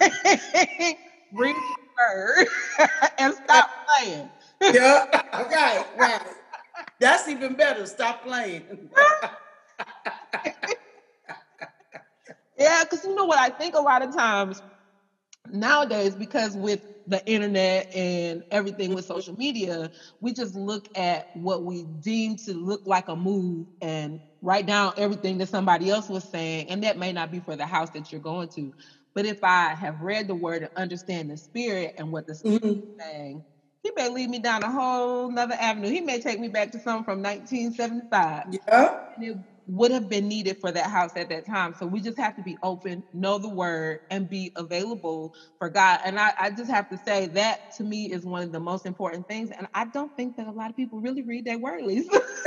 Read 1.32 1.54
the 1.54 1.76
word 1.98 2.48
and 3.18 3.34
stop 3.34 3.70
playing. 3.98 4.30
yeah, 4.62 5.22
right, 5.34 5.84
right. 5.98 6.22
That's 7.00 7.28
even 7.28 7.54
better. 7.54 7.86
Stop 7.86 8.24
playing. 8.24 8.62
yeah, 12.58 12.84
because 12.84 13.04
you 13.04 13.14
know 13.14 13.26
what 13.26 13.38
I 13.38 13.50
think 13.50 13.74
a 13.74 13.80
lot 13.80 14.02
of 14.02 14.14
times 14.14 14.62
nowadays 15.48 16.14
because 16.14 16.56
with 16.56 16.80
the 17.06 17.24
internet 17.26 17.86
and 17.94 18.42
everything 18.50 18.94
with 18.94 19.04
social 19.04 19.34
media 19.36 19.90
we 20.20 20.32
just 20.32 20.54
look 20.54 20.88
at 20.94 21.26
what 21.32 21.64
we 21.64 21.84
deem 22.00 22.36
to 22.36 22.52
look 22.54 22.82
like 22.84 23.08
a 23.08 23.16
move 23.16 23.66
and 23.80 24.20
write 24.42 24.66
down 24.66 24.92
everything 24.96 25.38
that 25.38 25.48
somebody 25.48 25.90
else 25.90 26.08
was 26.08 26.24
saying 26.24 26.68
and 26.68 26.82
that 26.82 26.98
may 26.98 27.12
not 27.12 27.30
be 27.30 27.40
for 27.40 27.56
the 27.56 27.66
house 27.66 27.90
that 27.90 28.10
you're 28.12 28.20
going 28.20 28.48
to. 28.48 28.72
But 29.14 29.26
if 29.26 29.42
i 29.42 29.74
have 29.74 30.00
read 30.00 30.28
the 30.28 30.34
word 30.34 30.62
and 30.62 30.70
understand 30.76 31.30
the 31.30 31.36
spirit 31.36 31.94
and 31.98 32.12
what 32.12 32.26
the 32.26 32.34
spirit 32.34 32.62
mm-hmm. 32.62 32.80
is 32.80 32.96
saying 32.98 33.44
he 33.82 33.90
may 33.96 34.08
lead 34.10 34.28
me 34.28 34.38
down 34.38 34.62
a 34.62 34.70
whole 34.70 35.30
nother 35.30 35.56
avenue. 35.58 35.88
He 35.88 36.02
may 36.02 36.20
take 36.20 36.38
me 36.38 36.48
back 36.48 36.70
to 36.72 36.78
something 36.78 37.04
from 37.04 37.22
1975 37.22 38.44
yeah. 38.50 38.98
And 39.16 39.24
it 39.24 39.36
would 39.70 39.90
have 39.90 40.08
been 40.08 40.26
needed 40.28 40.58
for 40.60 40.72
that 40.72 40.86
house 40.90 41.12
at 41.16 41.28
that 41.28 41.46
time. 41.46 41.74
So 41.74 41.86
we 41.86 42.00
just 42.00 42.18
have 42.18 42.34
to 42.36 42.42
be 42.42 42.58
open, 42.62 43.04
know 43.12 43.38
the 43.38 43.48
word, 43.48 44.00
and 44.10 44.28
be 44.28 44.52
available 44.56 45.32
for 45.58 45.68
God. 45.70 46.00
And 46.04 46.18
I, 46.18 46.32
I 46.38 46.50
just 46.50 46.70
have 46.70 46.88
to 46.90 46.98
say 46.98 47.26
that 47.28 47.60
to 47.76 47.84
me 47.84 48.12
is 48.12 48.24
one 48.24 48.42
of 48.42 48.52
the 48.52 48.60
most 48.60 48.86
important 48.86 49.28
things. 49.28 49.50
And 49.56 49.68
I 49.74 49.84
don't 49.86 50.14
think 50.16 50.36
that 50.36 50.48
a 50.48 50.52
lot 50.52 50.70
of 50.70 50.76
people 50.76 51.00
really 51.00 51.22
read 51.22 51.44
their 51.44 51.58
word, 51.58 51.82
Lisa. 51.84 52.20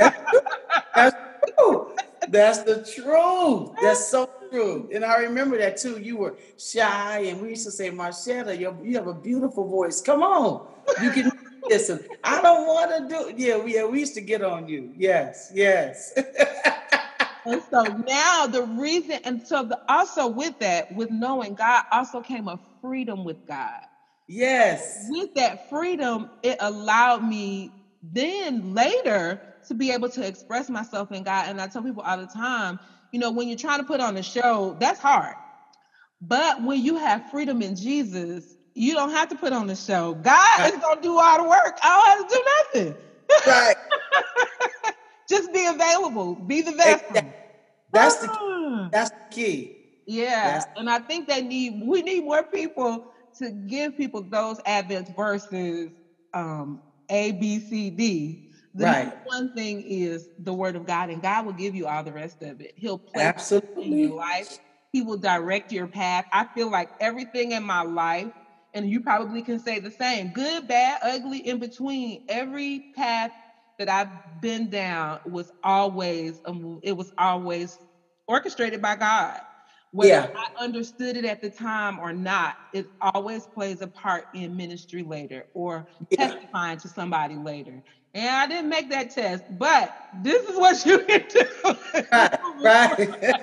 That's 0.94 1.16
true. 1.58 1.94
That's 2.28 2.62
the 2.62 2.86
truth. 2.94 3.70
That's 3.80 4.08
so 4.08 4.28
true. 4.50 4.88
And 4.92 5.04
I 5.04 5.16
remember 5.18 5.58
that 5.58 5.76
too. 5.76 5.98
You 6.00 6.16
were 6.16 6.38
shy, 6.58 7.20
and 7.20 7.40
we 7.40 7.50
used 7.50 7.64
to 7.64 7.70
say, 7.70 7.90
Marchetta, 7.90 8.58
you 8.58 8.76
you 8.82 8.96
have 8.96 9.08
a 9.08 9.14
beautiful 9.14 9.68
voice. 9.68 10.00
Come 10.00 10.22
on, 10.22 10.66
you 11.02 11.10
can 11.10 11.30
listen. 11.68 12.00
I 12.22 12.40
don't 12.40 12.66
want 12.66 13.10
to 13.10 13.14
do. 13.14 13.34
Yeah, 13.36 13.64
yeah. 13.66 13.84
We 13.84 14.00
used 14.00 14.14
to 14.14 14.20
get 14.20 14.42
on 14.42 14.68
you. 14.68 14.92
Yes, 14.96 15.50
yes. 15.54 16.14
and 17.46 17.62
so 17.70 17.82
now 18.06 18.46
the 18.46 18.62
reason, 18.62 19.18
and 19.24 19.42
so 19.42 19.64
the, 19.64 19.78
also 19.88 20.28
with 20.28 20.58
that, 20.60 20.90
with 20.90 21.10
knowing 21.10 21.54
God, 21.54 21.82
also 21.92 22.20
came 22.20 22.48
a 22.48 22.58
freedom 22.80 23.24
with 23.24 23.38
God. 23.46 23.80
Yes. 24.26 25.06
With 25.10 25.30
that 25.34 25.68
freedom, 25.68 26.30
it 26.42 26.56
allowed 26.60 27.22
me 27.22 27.72
then 28.02 28.74
later 28.74 29.40
to 29.68 29.74
be 29.74 29.90
able 29.90 30.08
to 30.10 30.26
express 30.26 30.68
myself 30.68 31.12
in 31.12 31.22
God. 31.22 31.48
And 31.48 31.60
I 31.60 31.66
tell 31.68 31.82
people 31.82 32.02
all 32.02 32.18
the 32.18 32.26
time, 32.26 32.78
you 33.12 33.18
know, 33.20 33.30
when 33.30 33.48
you're 33.48 33.56
trying 33.56 33.78
to 33.80 33.84
put 33.84 34.00
on 34.00 34.16
a 34.16 34.22
show, 34.22 34.76
that's 34.78 35.00
hard. 35.00 35.34
But 36.20 36.62
when 36.62 36.82
you 36.82 36.96
have 36.96 37.28
freedom 37.30 37.62
in 37.62 37.76
Jesus, 37.76 38.56
you 38.74 38.94
don't 38.94 39.10
have 39.10 39.28
to 39.28 39.36
put 39.36 39.52
on 39.52 39.66
the 39.66 39.76
show. 39.76 40.14
God 40.14 40.60
is 40.66 40.80
gonna 40.80 41.00
do 41.00 41.18
all 41.18 41.38
the 41.42 41.48
work. 41.48 41.78
I 41.82 41.88
don't 41.88 42.18
have 42.18 42.28
to 42.28 42.34
do 42.34 42.44
nothing. 42.82 42.96
Right. 43.46 43.76
Just 45.28 45.52
be 45.52 45.66
available. 45.66 46.36
Be 46.36 46.62
the 46.62 46.72
vessel. 46.72 47.33
That's 47.94 48.16
the 48.16 48.28
key. 48.28 48.88
that's 48.90 49.10
the 49.10 49.34
key. 49.34 49.76
Yeah, 50.06 50.52
that's 50.52 50.66
and 50.76 50.90
I 50.90 50.98
think 50.98 51.28
they 51.28 51.42
need 51.42 51.80
we 51.82 52.02
need 52.02 52.24
more 52.24 52.42
people 52.42 53.06
to 53.38 53.50
give 53.50 53.96
people 53.96 54.22
those 54.22 54.60
Advent 54.66 55.08
verses 55.16 55.90
um, 56.34 56.80
A, 57.10 57.32
B, 57.32 57.58
C, 57.58 57.90
D. 57.90 58.38
The 58.74 58.84
right. 58.84 59.12
one 59.24 59.52
thing 59.54 59.82
is 59.82 60.28
the 60.38 60.52
word 60.52 60.76
of 60.76 60.84
God, 60.84 61.08
and 61.10 61.22
God 61.22 61.46
will 61.46 61.52
give 61.52 61.74
you 61.74 61.86
all 61.86 62.02
the 62.02 62.12
rest 62.12 62.42
of 62.42 62.60
it. 62.60 62.72
He'll 62.76 62.98
place 62.98 63.26
Absolutely. 63.26 63.84
in 63.84 63.98
your 63.98 64.16
life. 64.16 64.58
He 64.92 65.02
will 65.02 65.16
direct 65.16 65.72
your 65.72 65.86
path. 65.86 66.24
I 66.32 66.46
feel 66.54 66.70
like 66.70 66.90
everything 67.00 67.52
in 67.52 67.62
my 67.62 67.82
life, 67.82 68.28
and 68.72 68.88
you 68.88 69.00
probably 69.00 69.42
can 69.42 69.60
say 69.60 69.78
the 69.78 69.90
same, 69.92 70.30
good, 70.30 70.66
bad, 70.66 70.98
ugly, 71.02 71.38
in 71.38 71.58
between, 71.58 72.20
every 72.28 72.84
path 72.96 73.30
that 73.78 73.88
I've 73.88 74.08
been 74.40 74.68
down 74.68 75.18
was 75.24 75.50
always 75.62 76.40
um, 76.44 76.80
it 76.82 76.96
was 76.96 77.12
always 77.18 77.78
orchestrated 78.26 78.80
by 78.80 78.96
God. 78.96 79.40
Whether 79.90 80.08
yeah. 80.10 80.26
I 80.34 80.64
understood 80.64 81.16
it 81.16 81.24
at 81.24 81.40
the 81.40 81.50
time 81.50 82.00
or 82.00 82.12
not, 82.12 82.56
it 82.72 82.86
always 83.14 83.46
plays 83.46 83.80
a 83.80 83.86
part 83.86 84.24
in 84.34 84.56
ministry 84.56 85.04
later 85.04 85.44
or 85.54 85.86
yeah. 86.10 86.30
testifying 86.30 86.78
to 86.78 86.88
somebody 86.88 87.36
later. 87.36 87.80
And 88.12 88.28
I 88.28 88.46
didn't 88.48 88.70
make 88.70 88.90
that 88.90 89.10
test, 89.10 89.44
but 89.48 89.92
this 90.12 90.42
is 90.48 90.56
what 90.56 90.84
you 90.84 90.98
can 91.04 91.24
do. 91.28 91.44
Right. 92.60 92.98
right. 93.22 93.42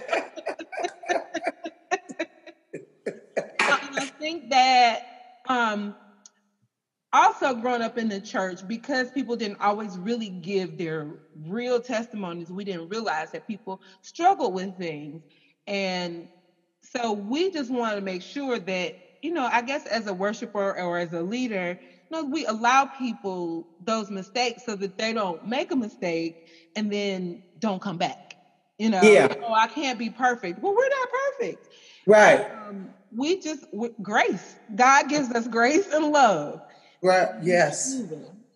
I 3.60 4.12
think 4.20 4.50
that 4.50 5.02
um, 5.48 5.96
also 7.14 7.54
grown 7.54 7.82
up 7.82 7.98
in 7.98 8.08
the 8.08 8.22
church 8.22 8.66
because 8.68 9.12
people 9.12 9.36
didn't 9.36 9.60
always 9.62 9.98
really 9.98 10.30
give 10.30 10.78
their 10.78 11.10
real 11.46 11.80
testimonies 11.82 12.52
we 12.52 12.64
didn't 12.64 12.90
realize 12.90 13.32
that 13.32 13.48
people 13.48 13.82
struggle 14.02 14.52
with 14.52 14.78
things. 14.78 15.22
And 15.68 16.28
so 16.84 17.12
we 17.14 17.52
just 17.52 17.70
want 17.72 17.96
to 17.96 18.02
make 18.02 18.22
sure 18.22 18.58
that 18.60 18.96
you 19.22 19.32
know 19.32 19.48
i 19.52 19.62
guess 19.62 19.86
as 19.86 20.08
a 20.08 20.14
worshiper 20.14 20.76
or 20.80 20.98
as 20.98 21.14
a 21.14 21.22
leader 21.22 21.78
you 22.12 22.18
know, 22.18 22.24
we 22.26 22.46
allow 22.46 22.86
people 22.86 23.68
those 23.80 24.10
mistakes 24.10 24.66
so 24.66 24.76
that 24.76 24.98
they 24.98 25.14
don't 25.14 25.44
make 25.46 25.72
a 25.72 25.76
mistake 25.76 26.36
and 26.76 26.92
then 26.92 27.40
don't 27.58 27.82
come 27.82 27.98
back. 27.98 28.18
You 28.78 28.90
know 28.90 29.02
yeah. 29.04 29.28
oh 29.44 29.54
i 29.54 29.68
can't 29.68 30.00
be 30.00 30.10
perfect. 30.10 30.60
Well 30.60 30.74
we're 30.76 30.90
not 30.90 31.10
perfect. 31.38 31.68
Right. 32.08 32.48
Um, 32.68 32.90
we 33.16 33.40
just 33.40 33.66
grace. 34.02 34.58
God 34.74 35.08
gives 35.08 35.32
us 35.32 35.48
grace 35.48 35.88
and 35.94 36.12
love 36.12 36.62
Right. 37.02 37.30
Yes. 37.42 38.04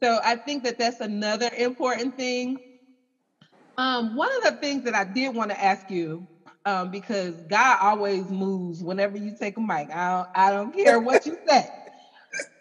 So 0.03 0.19
I 0.23 0.35
think 0.35 0.63
that 0.63 0.77
that's 0.79 0.99
another 1.01 1.49
important 1.57 2.15
thing. 2.17 2.57
Um, 3.77 4.15
one 4.15 4.29
of 4.43 4.53
the 4.53 4.59
things 4.59 4.83
that 4.83 4.95
I 4.95 5.05
did 5.05 5.35
want 5.35 5.51
to 5.51 5.61
ask 5.63 5.89
you, 5.89 6.27
um, 6.65 6.89
because 6.89 7.41
God 7.43 7.79
always 7.81 8.31
moves 8.31 8.83
whenever 8.83 9.17
you 9.17 9.33
take 9.33 9.57
a 9.57 9.61
mic. 9.61 9.91
I 9.93 10.09
don't, 10.17 10.29
I 10.35 10.51
don't 10.51 10.73
care 10.73 10.99
what 10.99 11.25
you 11.25 11.37
say. 11.47 11.65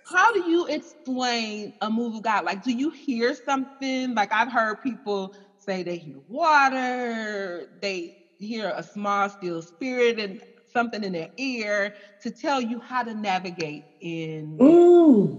How 0.07 0.33
do 0.33 0.43
you 0.43 0.67
explain 0.67 1.73
a 1.81 1.91
move 1.91 2.17
of 2.17 2.23
God? 2.23 2.45
Like, 2.45 2.63
do 2.63 2.73
you 2.73 2.91
hear 3.07 3.35
something? 3.35 4.15
Like 4.15 4.33
I've 4.33 4.53
heard 4.53 4.81
people 4.81 5.33
say 5.59 5.83
they 5.83 5.99
hear 5.99 6.19
water, 6.29 7.67
they 7.81 8.15
hear 8.39 8.73
a 8.77 8.83
small 8.83 9.29
still 9.31 9.63
spirit, 9.63 10.19
and 10.21 10.41
something 10.73 11.05
in 11.05 11.13
their 11.13 11.29
ear 11.39 11.93
to 12.23 12.31
tell 12.31 12.61
you 12.63 12.81
how 12.81 13.03
to 13.05 13.15
navigate 13.15 13.87
in 14.01 14.63
Ooh. 14.63 15.39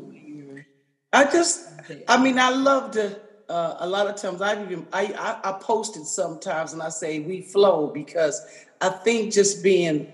I 1.16 1.32
just, 1.32 1.70
I 2.10 2.22
mean, 2.22 2.38
I 2.38 2.50
love 2.50 2.92
to, 2.92 3.20
uh, 3.48 3.78
a 3.80 3.88
lot 3.88 4.08
of 4.08 4.16
times 4.16 4.42
I 4.42 4.62
even 4.64 4.88
I, 4.92 5.14
I 5.18 5.50
I 5.50 5.60
posted 5.60 6.06
sometimes 6.06 6.74
and 6.74 6.82
I 6.82 6.90
say 6.90 7.20
we 7.20 7.42
flow 7.42 7.88
because 7.88 8.42
I 8.82 8.90
think 8.90 9.34
just 9.34 9.64
being 9.64 10.12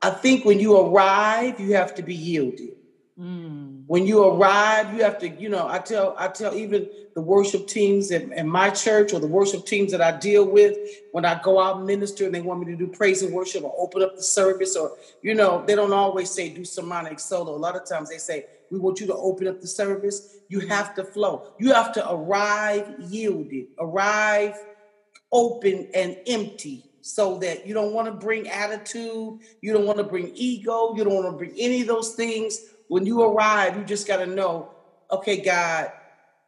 I 0.00 0.08
think 0.08 0.46
when 0.46 0.58
you 0.58 0.78
arrive 0.78 1.60
you 1.60 1.74
have 1.74 1.94
to 1.96 2.02
be 2.02 2.14
yielded. 2.14 2.70
Mm. 3.18 3.84
When 3.86 4.06
you 4.06 4.24
arrive, 4.24 4.94
you 4.94 5.02
have 5.02 5.18
to, 5.18 5.28
you 5.28 5.50
know, 5.50 5.68
I 5.68 5.78
tell, 5.78 6.16
I 6.18 6.28
tell 6.28 6.54
even 6.54 6.88
the 7.14 7.20
worship 7.20 7.66
teams 7.66 8.10
in, 8.10 8.32
in, 8.32 8.48
my 8.48 8.70
church 8.70 9.12
or 9.12 9.20
the 9.20 9.26
worship 9.26 9.66
teams 9.66 9.92
that 9.92 10.00
I 10.00 10.18
deal 10.18 10.46
with, 10.46 10.78
when 11.12 11.26
I 11.26 11.40
go 11.42 11.60
out 11.60 11.76
and 11.76 11.86
minister 11.86 12.24
and 12.24 12.34
they 12.34 12.40
want 12.40 12.60
me 12.60 12.66
to 12.72 12.76
do 12.76 12.86
praise 12.86 13.22
and 13.22 13.34
worship 13.34 13.64
or 13.64 13.74
open 13.76 14.02
up 14.02 14.16
the 14.16 14.22
service, 14.22 14.76
or 14.76 14.96
you 15.20 15.34
know, 15.34 15.62
they 15.66 15.74
don't 15.74 15.92
always 15.92 16.30
say 16.30 16.48
do 16.48 16.64
sermonic 16.64 17.20
solo. 17.20 17.54
A 17.54 17.58
lot 17.58 17.76
of 17.76 17.86
times 17.86 18.08
they 18.08 18.16
say, 18.16 18.46
we 18.72 18.78
want 18.78 19.00
you 19.00 19.06
to 19.06 19.14
open 19.14 19.46
up 19.46 19.60
the 19.60 19.66
service. 19.66 20.38
You 20.48 20.60
have 20.60 20.94
to 20.94 21.04
flow. 21.04 21.52
You 21.58 21.74
have 21.74 21.92
to 21.92 22.10
arrive 22.10 22.94
yielded, 22.98 23.66
arrive 23.78 24.56
open 25.30 25.88
and 25.94 26.16
empty 26.26 26.90
so 27.02 27.36
that 27.38 27.66
you 27.66 27.74
don't 27.74 27.92
want 27.92 28.06
to 28.06 28.12
bring 28.12 28.48
attitude, 28.48 29.40
you 29.60 29.72
don't 29.72 29.84
want 29.84 29.98
to 29.98 30.04
bring 30.04 30.32
ego, 30.34 30.94
you 30.96 31.04
don't 31.04 31.14
want 31.14 31.26
to 31.26 31.36
bring 31.36 31.54
any 31.58 31.82
of 31.82 31.86
those 31.86 32.14
things 32.14 32.60
when 32.88 33.04
you 33.04 33.22
arrive, 33.22 33.76
you 33.76 33.84
just 33.84 34.06
got 34.06 34.18
to 34.18 34.26
know, 34.26 34.70
okay, 35.10 35.42
God, 35.42 35.92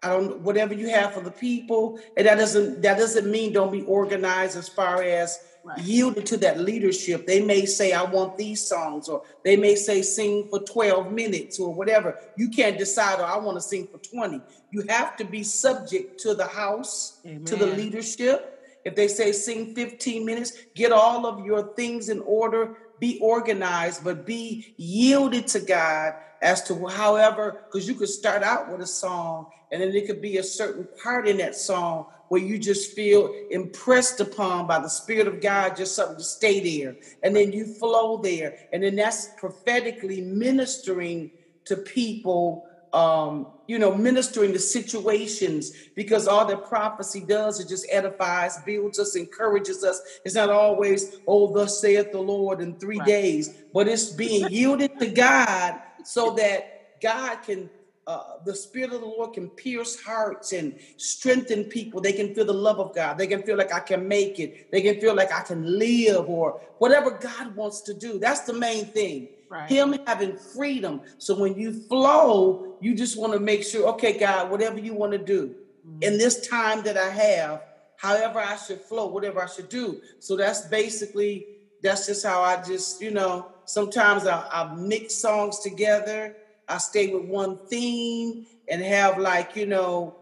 I 0.03 0.09
don't 0.09 0.41
whatever 0.41 0.75
you 0.75 0.89
have 0.89 1.15
for 1.15 1.21
the 1.21 1.31
people, 1.31 1.99
and 2.17 2.27
that 2.27 2.37
doesn't 2.37 2.83
that 2.83 2.99
doesn't 2.99 3.31
mean 3.31 3.53
don't 3.53 3.73
be 3.73 3.83
organized 3.83 4.57
as 4.57 4.69
far 4.69 5.03
as 5.03 5.39
right. 5.65 5.79
yielded 5.79 6.27
to 6.27 6.37
that 6.39 6.61
leadership. 6.61 7.27
They 7.27 7.43
may 7.45 7.67
say, 7.67 7.93
I 7.93 8.03
want 8.03 8.37
these 8.37 8.67
songs, 8.67 9.09
or 9.09 9.23
they 9.43 9.57
may 9.57 9.75
say 9.75 10.03
sing 10.03 10.49
for 10.49 10.61
12 10.61 11.13
minutes 11.13 11.59
or 11.59 11.73
whatever. 11.73 12.19
You 12.37 12.49
can't 12.49 12.79
decide, 12.79 13.21
or 13.21 13.25
oh, 13.25 13.27
I 13.27 13.39
want 13.39 13.57
to 13.57 13.63
sing 13.63 13.87
for 13.87 13.99
20. 13.99 14.41
You 14.71 14.85
have 14.89 15.17
to 15.17 15.25
be 15.25 15.43
subject 15.43 16.21
to 16.21 16.35
the 16.35 16.47
house, 16.47 17.21
Amen. 17.27 17.45
to 17.47 17.57
the 17.57 17.67
leadership. 17.67 18.51
If 18.85 18.95
they 18.95 19.09
say 19.09 19.33
sing 19.33 19.75
15 19.75 20.27
minutes, 20.27 20.53
get 20.75 20.93
all 20.93 21.27
of 21.27 21.45
your 21.45 21.75
things 21.75 22.11
in 22.11 22.21
order, 22.21 22.77
be 23.01 23.19
organized, 23.21 24.05
but 24.05 24.27
be 24.27 24.75
yielded 24.77 25.47
to 25.49 25.61
God 25.61 26.15
as 26.43 26.63
to 26.65 26.87
however, 26.87 27.65
because 27.65 27.89
you 27.89 27.95
could 27.95 28.09
start 28.09 28.43
out 28.43 28.71
with 28.71 28.83
a 28.83 28.87
song 28.87 29.47
and 29.73 29.81
then 29.81 29.95
it 29.95 30.07
could 30.07 30.21
be 30.21 30.37
a 30.37 30.43
certain 30.43 30.87
part 31.03 31.27
in 31.27 31.39
that 31.39 31.57
song 31.57 32.07
where 32.29 32.41
you 32.41 32.59
just 32.59 32.93
feel 32.93 33.35
impressed 33.51 34.21
upon 34.21 34.67
by 34.67 34.79
the 34.79 34.89
Spirit 34.89 35.29
of 35.29 35.41
God, 35.41 35.77
just 35.77 35.95
something 35.95 36.17
to 36.17 36.25
stay 36.25 36.79
there. 36.79 36.97
And 37.23 37.35
then 37.35 37.53
you 37.53 37.67
flow 37.67 38.17
there. 38.19 38.57
And 38.73 38.83
then 38.83 38.97
that's 38.97 39.29
prophetically 39.39 40.21
ministering 40.21 41.31
to 41.67 41.77
people 41.77 42.67
um, 42.95 43.49
you 43.67 43.81
know, 43.81 43.95
ministering 43.95 44.53
to 44.53 44.59
situations 44.61 45.73
because 45.97 46.29
all 46.29 46.45
that 46.47 46.69
prophecy 46.69 47.21
does 47.21 47.59
is 47.59 47.67
just 47.67 47.87
edifies, 47.91 48.57
builds 48.65 49.01
us, 49.01 49.17
encourages 49.17 49.83
us. 49.83 50.01
It's 50.25 50.37
not 50.37 50.49
always, 50.49 51.19
oh, 51.27 51.53
thus 51.53 51.81
saith 51.81 52.13
the 52.13 52.21
Lord 52.21 52.61
in 52.61 52.77
three 52.77 52.99
right. 52.99 53.09
days, 53.09 53.51
but 53.73 53.89
it's 53.89 54.13
being 54.13 54.49
yielded 54.49 54.93
to 55.01 55.09
God 55.09 55.81
so 56.05 56.35
that 56.35 57.01
God 57.03 57.37
can, 57.43 57.69
uh, 58.07 58.39
the 58.45 58.55
Spirit 58.55 58.93
of 58.93 59.01
the 59.01 59.07
Lord 59.07 59.33
can 59.33 59.49
pierce 59.49 60.01
hearts 60.01 60.53
and 60.53 60.79
strengthen 60.97 61.65
people. 61.65 62.01
They 62.01 62.13
can 62.13 62.35
feel 62.35 62.45
the 62.45 62.53
love 62.53 62.79
of 62.79 62.95
God. 62.95 63.17
They 63.17 63.27
can 63.27 63.43
feel 63.43 63.57
like 63.57 63.73
I 63.73 63.81
can 63.81 64.07
make 64.07 64.39
it. 64.39 64.71
They 64.71 64.83
can 64.83 65.01
feel 65.01 65.15
like 65.15 65.33
I 65.33 65.41
can 65.41 65.79
live 65.79 66.29
or 66.29 66.61
whatever 66.79 67.13
God 67.13 67.57
wants 67.57 67.81
to 67.83 67.95
do. 67.95 68.19
That's 68.19 68.41
the 68.41 68.53
main 68.53 68.87
thing. 68.87 69.29
Right. 69.49 69.71
Him 69.71 69.97
having 70.07 70.37
freedom. 70.37 71.01
So 71.19 71.39
when 71.39 71.55
you 71.59 71.73
flow, 71.73 72.77
you 72.81 72.95
just 72.95 73.19
want 73.19 73.33
to 73.33 73.41
make 73.41 73.63
sure, 73.63 73.89
okay, 73.91 74.19
God, 74.19 74.51
whatever 74.51 74.79
you 74.79 74.95
want 74.95 75.13
to 75.13 75.19
do 75.19 75.55
mm-hmm. 75.87 76.03
in 76.03 76.19
this 76.19 76.47
time 76.47 76.83
that 76.83 76.97
I 76.97 77.09
have, 77.09 77.63
however 77.97 78.41
I 78.41 78.57
should 78.57 78.81
flow, 78.81 79.07
whatever 79.07 79.43
I 79.43 79.47
should 79.47 79.69
do. 79.69 80.01
So 80.19 80.37
that's 80.37 80.63
basically, 80.63 81.47
that's 81.83 82.07
just 82.07 82.27
how 82.27 82.43
I 82.43 82.63
just, 82.63 83.01
you 83.01 83.13
know, 83.13 83.53
sometimes 83.65 84.27
I, 84.27 84.47
I 84.51 84.75
mix 84.75 85.15
songs 85.15 85.61
together. 85.61 86.37
I 86.69 86.79
stay 86.79 87.09
with 87.09 87.25
one 87.25 87.59
theme 87.69 88.47
and 88.69 88.83
have 88.83 89.19
like, 89.19 89.57
you 89.57 89.67
know, 89.67 90.17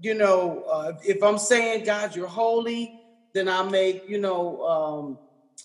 you 0.00 0.14
know, 0.14 0.64
uh, 0.70 0.92
if 1.04 1.22
I'm 1.22 1.38
saying 1.38 1.84
God, 1.84 2.14
you're 2.14 2.28
holy, 2.28 2.94
then 3.34 3.48
I 3.48 3.62
make, 3.62 4.08
you 4.08 4.18
know, 4.18 4.60
um, 4.62 5.18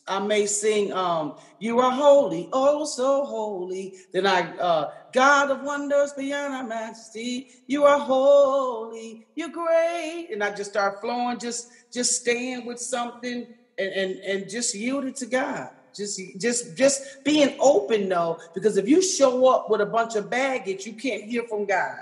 I 0.07 0.19
may 0.19 0.45
sing, 0.45 0.93
um, 0.93 1.35
You 1.59 1.79
are 1.79 1.91
holy, 1.91 2.49
oh 2.53 2.85
so 2.85 3.25
holy. 3.25 3.93
Then 4.13 4.27
I, 4.27 4.53
uh, 4.57 4.87
God 5.13 5.51
of 5.51 5.61
wonders 5.61 6.13
beyond 6.17 6.53
our 6.53 6.63
majesty, 6.63 7.47
you 7.67 7.85
are 7.85 7.99
holy, 7.99 9.27
you're 9.35 9.49
great. 9.49 10.29
And 10.31 10.43
I 10.43 10.51
just 10.51 10.71
start 10.71 11.01
flowing, 11.01 11.39
just 11.39 11.67
just 11.93 12.13
staying 12.13 12.65
with 12.65 12.79
something 12.79 13.47
and 13.77 13.93
and, 13.93 14.19
and 14.19 14.49
just 14.49 14.75
yield 14.75 15.05
it 15.05 15.17
to 15.17 15.25
God. 15.27 15.69
Just 15.97 16.21
just 16.39 16.77
just 16.77 17.01
being 17.25 17.55
open 17.59 18.07
though, 18.07 18.37
because 18.53 18.77
if 18.77 18.87
you 18.87 19.01
show 19.01 19.47
up 19.47 19.69
with 19.69 19.81
a 19.81 19.85
bunch 19.85 20.15
of 20.15 20.29
baggage, 20.29 20.85
you 20.85 20.93
can't 20.93 21.23
hear 21.23 21.43
from 21.49 21.65
God. 21.65 21.97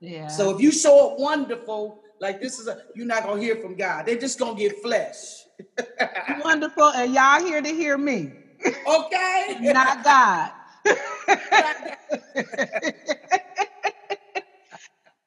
Yeah. 0.00 0.26
So 0.26 0.50
if 0.54 0.60
you 0.60 0.72
show 0.72 1.12
up 1.12 1.18
wonderful, 1.18 2.00
like 2.20 2.40
this 2.40 2.58
is 2.58 2.66
a 2.66 2.78
you're 2.94 3.06
not 3.06 3.24
gonna 3.24 3.40
hear 3.40 3.56
from 3.56 3.76
God. 3.76 4.06
They're 4.06 4.18
just 4.18 4.38
gonna 4.38 4.58
get 4.58 4.82
flesh. 4.82 5.46
Wonderful. 6.44 6.90
And 6.94 7.12
y'all 7.14 7.40
here 7.40 7.60
to 7.60 7.68
hear 7.68 7.96
me. 7.96 8.32
Okay. 8.86 9.56
Not 9.60 10.04
God. 10.04 10.50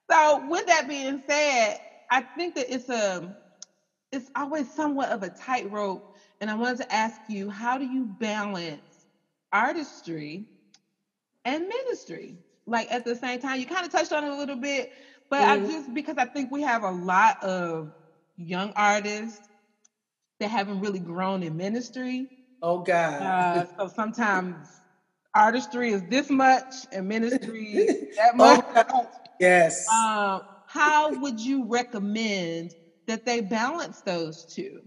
so 0.10 0.46
with 0.48 0.66
that 0.68 0.88
being 0.88 1.22
said, 1.28 1.78
I 2.10 2.26
think 2.38 2.56
that 2.56 2.74
it's 2.74 2.90
a 2.90 3.30
it's 4.12 4.30
always 4.36 4.74
somewhat 4.74 5.10
of 5.10 5.24
a 5.24 5.30
tightrope. 5.30 6.06
And 6.42 6.52
I 6.52 6.56
wanted 6.56 6.80
to 6.80 6.94
ask 6.94 7.22
you, 7.28 7.50
how 7.50 7.80
do 7.80 7.86
you 7.86 8.06
balance 8.06 8.84
artistry 9.54 10.46
and 11.46 11.68
ministry? 11.68 12.40
Like 12.68 12.92
at 12.92 13.06
the 13.06 13.16
same 13.16 13.40
time, 13.40 13.60
you 13.60 13.68
kind 13.68 13.86
of 13.86 13.92
touched 13.94 14.14
on 14.14 14.26
it 14.26 14.32
a 14.32 14.36
little 14.36 14.58
bit, 14.58 14.90
but 15.32 15.42
mm. 15.42 15.48
I 15.48 15.60
just 15.60 15.94
because 15.94 16.18
I 16.20 16.26
think 16.26 16.52
we 16.52 16.64
have 16.64 16.84
a 16.84 16.92
lot 16.92 17.42
of 17.44 17.92
young 18.38 18.74
artists 18.76 19.50
that 20.40 20.50
haven't 20.50 20.82
really 20.82 21.00
grown 21.00 21.44
in 21.44 21.58
ministry. 21.58 22.30
Oh 22.62 22.80
God. 22.80 23.22
Uh, 23.24 23.66
so 23.80 23.88
sometimes 23.88 24.82
artistry 25.36 25.92
is 25.92 26.06
this 26.06 26.30
much 26.30 26.86
and 26.92 27.08
ministry 27.08 27.88
that 28.18 28.36
much. 28.36 28.62
Oh, 28.94 29.10
yes. 29.40 29.88
Uh, 29.92 30.42
how 30.68 31.12
would 31.14 31.40
you 31.40 31.66
recommend 31.68 32.76
that 33.08 33.26
they 33.26 33.42
balance 33.42 34.02
those 34.06 34.46
two? 34.46 34.82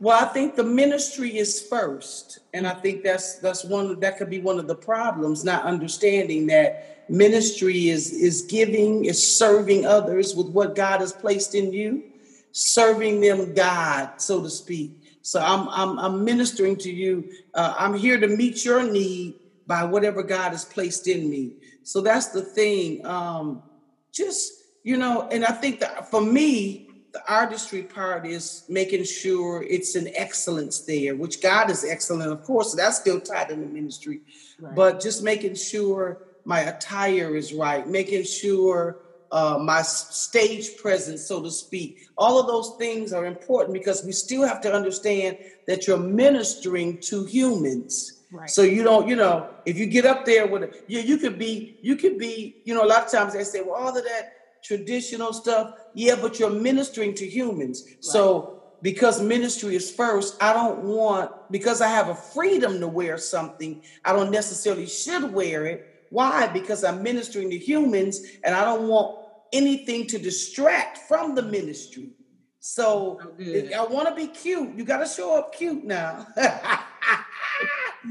Well, 0.00 0.22
I 0.22 0.28
think 0.28 0.54
the 0.54 0.64
ministry 0.64 1.36
is 1.36 1.60
first, 1.60 2.38
and 2.54 2.68
I 2.68 2.74
think 2.74 3.02
that's 3.02 3.38
that's 3.40 3.64
one 3.64 3.98
that 3.98 4.16
could 4.16 4.30
be 4.30 4.38
one 4.38 4.60
of 4.60 4.68
the 4.68 4.76
problems. 4.76 5.44
Not 5.44 5.64
understanding 5.64 6.46
that 6.46 7.04
ministry 7.08 7.88
is 7.88 8.12
is 8.12 8.42
giving, 8.42 9.06
is 9.06 9.20
serving 9.36 9.86
others 9.86 10.36
with 10.36 10.48
what 10.50 10.76
God 10.76 11.00
has 11.00 11.12
placed 11.12 11.56
in 11.56 11.72
you, 11.72 12.04
serving 12.52 13.20
them 13.20 13.54
God, 13.54 14.10
so 14.18 14.40
to 14.40 14.48
speak. 14.48 14.92
So 15.22 15.40
I'm 15.40 15.68
I'm, 15.68 15.98
I'm 15.98 16.24
ministering 16.24 16.76
to 16.78 16.90
you. 16.92 17.28
Uh, 17.52 17.74
I'm 17.76 17.94
here 17.94 18.20
to 18.20 18.28
meet 18.28 18.64
your 18.64 18.84
need 18.84 19.34
by 19.66 19.82
whatever 19.82 20.22
God 20.22 20.52
has 20.52 20.64
placed 20.64 21.08
in 21.08 21.28
me. 21.28 21.54
So 21.82 22.02
that's 22.02 22.28
the 22.28 22.42
thing. 22.42 23.04
Um, 23.04 23.64
just 24.12 24.52
you 24.84 24.96
know, 24.96 25.28
and 25.32 25.44
I 25.44 25.50
think 25.50 25.80
that 25.80 26.08
for 26.08 26.20
me, 26.20 26.87
the 27.18 27.32
artistry 27.32 27.82
part 27.82 28.26
is 28.26 28.64
making 28.68 29.02
sure 29.02 29.64
it's 29.68 29.96
an 29.96 30.08
excellence 30.14 30.80
there, 30.80 31.16
which 31.16 31.42
God 31.42 31.68
is 31.68 31.84
excellent, 31.84 32.30
of 32.30 32.44
course. 32.44 32.74
That's 32.74 32.98
still 32.98 33.20
tied 33.20 33.50
in 33.50 33.60
the 33.60 33.66
ministry, 33.66 34.20
right. 34.60 34.74
but 34.74 35.00
just 35.00 35.22
making 35.24 35.56
sure 35.56 36.18
my 36.44 36.60
attire 36.60 37.34
is 37.34 37.52
right, 37.52 37.88
making 37.88 38.22
sure 38.22 38.98
uh, 39.32 39.58
my 39.60 39.82
stage 39.82 40.76
presence, 40.76 41.26
so 41.26 41.42
to 41.42 41.50
speak. 41.50 42.06
All 42.16 42.40
of 42.40 42.46
those 42.46 42.76
things 42.78 43.12
are 43.12 43.26
important 43.26 43.74
because 43.74 44.04
we 44.04 44.12
still 44.12 44.46
have 44.46 44.60
to 44.60 44.72
understand 44.72 45.38
that 45.66 45.86
you're 45.86 45.98
ministering 45.98 46.98
to 47.02 47.24
humans. 47.24 48.22
Right. 48.30 48.48
So 48.48 48.62
you 48.62 48.84
don't, 48.84 49.08
you 49.08 49.16
know, 49.16 49.48
if 49.66 49.76
you 49.76 49.86
get 49.86 50.06
up 50.06 50.24
there 50.24 50.46
with 50.46 50.62
it, 50.62 50.84
you, 50.86 51.00
you 51.00 51.18
could 51.18 51.38
be, 51.38 51.78
you 51.82 51.96
could 51.96 52.16
be, 52.16 52.56
you 52.64 52.74
know, 52.74 52.84
a 52.84 52.86
lot 52.86 53.04
of 53.06 53.10
times 53.10 53.32
they 53.32 53.44
say, 53.44 53.62
well, 53.62 53.74
all 53.74 53.96
of 53.96 54.04
that 54.04 54.37
traditional 54.62 55.32
stuff, 55.32 55.74
yeah, 55.94 56.16
but 56.20 56.38
you're 56.38 56.50
ministering 56.50 57.14
to 57.14 57.26
humans. 57.26 57.84
Right. 57.86 58.04
So 58.04 58.62
because 58.82 59.20
ministry 59.20 59.74
is 59.74 59.90
first, 59.90 60.40
I 60.42 60.52
don't 60.52 60.84
want, 60.84 61.32
because 61.50 61.80
I 61.80 61.88
have 61.88 62.08
a 62.08 62.14
freedom 62.14 62.80
to 62.80 62.88
wear 62.88 63.18
something, 63.18 63.82
I 64.04 64.12
don't 64.12 64.30
necessarily 64.30 64.86
should 64.86 65.32
wear 65.32 65.66
it 65.66 65.94
why? 66.10 66.46
Because 66.48 66.84
I'm 66.84 67.02
ministering 67.02 67.50
to 67.50 67.58
humans 67.58 68.20
and 68.44 68.54
I 68.54 68.64
don't 68.64 68.88
want 68.88 69.26
anything 69.52 70.06
to 70.08 70.18
distract 70.18 70.98
from 71.08 71.34
the 71.34 71.42
ministry. 71.42 72.12
So 72.60 73.20
I 73.46 73.86
want 73.88 74.08
to 74.08 74.14
be 74.14 74.26
cute, 74.26 74.74
you 74.76 74.84
got 74.84 74.98
to 74.98 75.06
show 75.06 75.36
up 75.36 75.54
cute 75.54 75.84
now. 75.84 76.26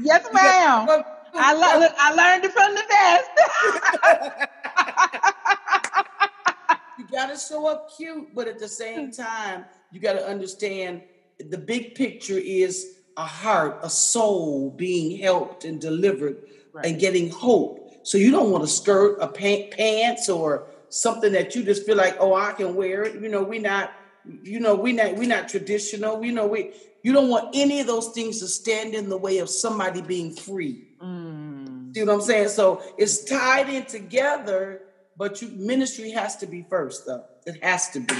yes, 0.02 0.26
ma'am. 0.32 0.88
I, 1.34 1.90
I 1.98 2.14
learned 2.14 2.44
it 2.44 2.52
from 2.52 2.74
the 2.74 2.82
best. 2.88 3.30
you 7.18 7.26
gotta 7.26 7.38
show 7.38 7.66
up 7.66 7.90
cute, 7.96 8.32
but 8.32 8.46
at 8.46 8.60
the 8.60 8.68
same 8.68 9.10
time, 9.10 9.64
you 9.90 9.98
gotta 9.98 10.24
understand 10.24 11.02
the 11.50 11.58
big 11.58 11.96
picture 11.96 12.38
is 12.38 12.98
a 13.16 13.24
heart, 13.24 13.80
a 13.82 13.90
soul 13.90 14.70
being 14.70 15.18
helped 15.18 15.64
and 15.64 15.80
delivered 15.80 16.36
right. 16.72 16.86
and 16.86 17.00
getting 17.00 17.28
hope. 17.28 17.90
So 18.04 18.18
you 18.18 18.30
don't 18.30 18.52
want 18.52 18.62
to 18.62 18.70
skirt 18.70 19.18
a 19.20 19.26
pant, 19.26 19.72
pants 19.72 20.28
or 20.28 20.68
something 20.90 21.32
that 21.32 21.56
you 21.56 21.64
just 21.64 21.84
feel 21.84 21.96
like, 21.96 22.16
oh, 22.20 22.34
I 22.34 22.52
can 22.52 22.76
wear 22.76 23.02
it. 23.02 23.20
You 23.20 23.28
know, 23.28 23.42
we're 23.42 23.60
not, 23.60 23.92
you 24.42 24.60
know, 24.60 24.76
we're 24.76 24.94
not 24.94 25.16
we're 25.16 25.28
not 25.28 25.48
traditional. 25.48 26.18
We 26.18 26.30
know 26.30 26.46
we 26.46 26.72
you 27.02 27.12
don't 27.12 27.28
want 27.28 27.50
any 27.52 27.80
of 27.80 27.88
those 27.88 28.10
things 28.10 28.38
to 28.40 28.46
stand 28.46 28.94
in 28.94 29.08
the 29.08 29.18
way 29.18 29.38
of 29.38 29.50
somebody 29.50 30.02
being 30.02 30.36
free. 30.36 30.88
Mm. 31.02 31.94
See 31.94 32.04
what 32.04 32.14
I'm 32.14 32.20
saying? 32.20 32.50
So 32.50 32.82
it's 32.96 33.24
tied 33.24 33.68
in 33.68 33.86
together, 33.86 34.82
but 35.18 35.42
you 35.42 35.48
ministry 35.48 36.10
has 36.12 36.36
to 36.36 36.46
be 36.46 36.64
first, 36.70 37.04
though. 37.04 37.24
It 37.44 37.62
has 37.62 37.90
to 37.90 38.00
be. 38.00 38.14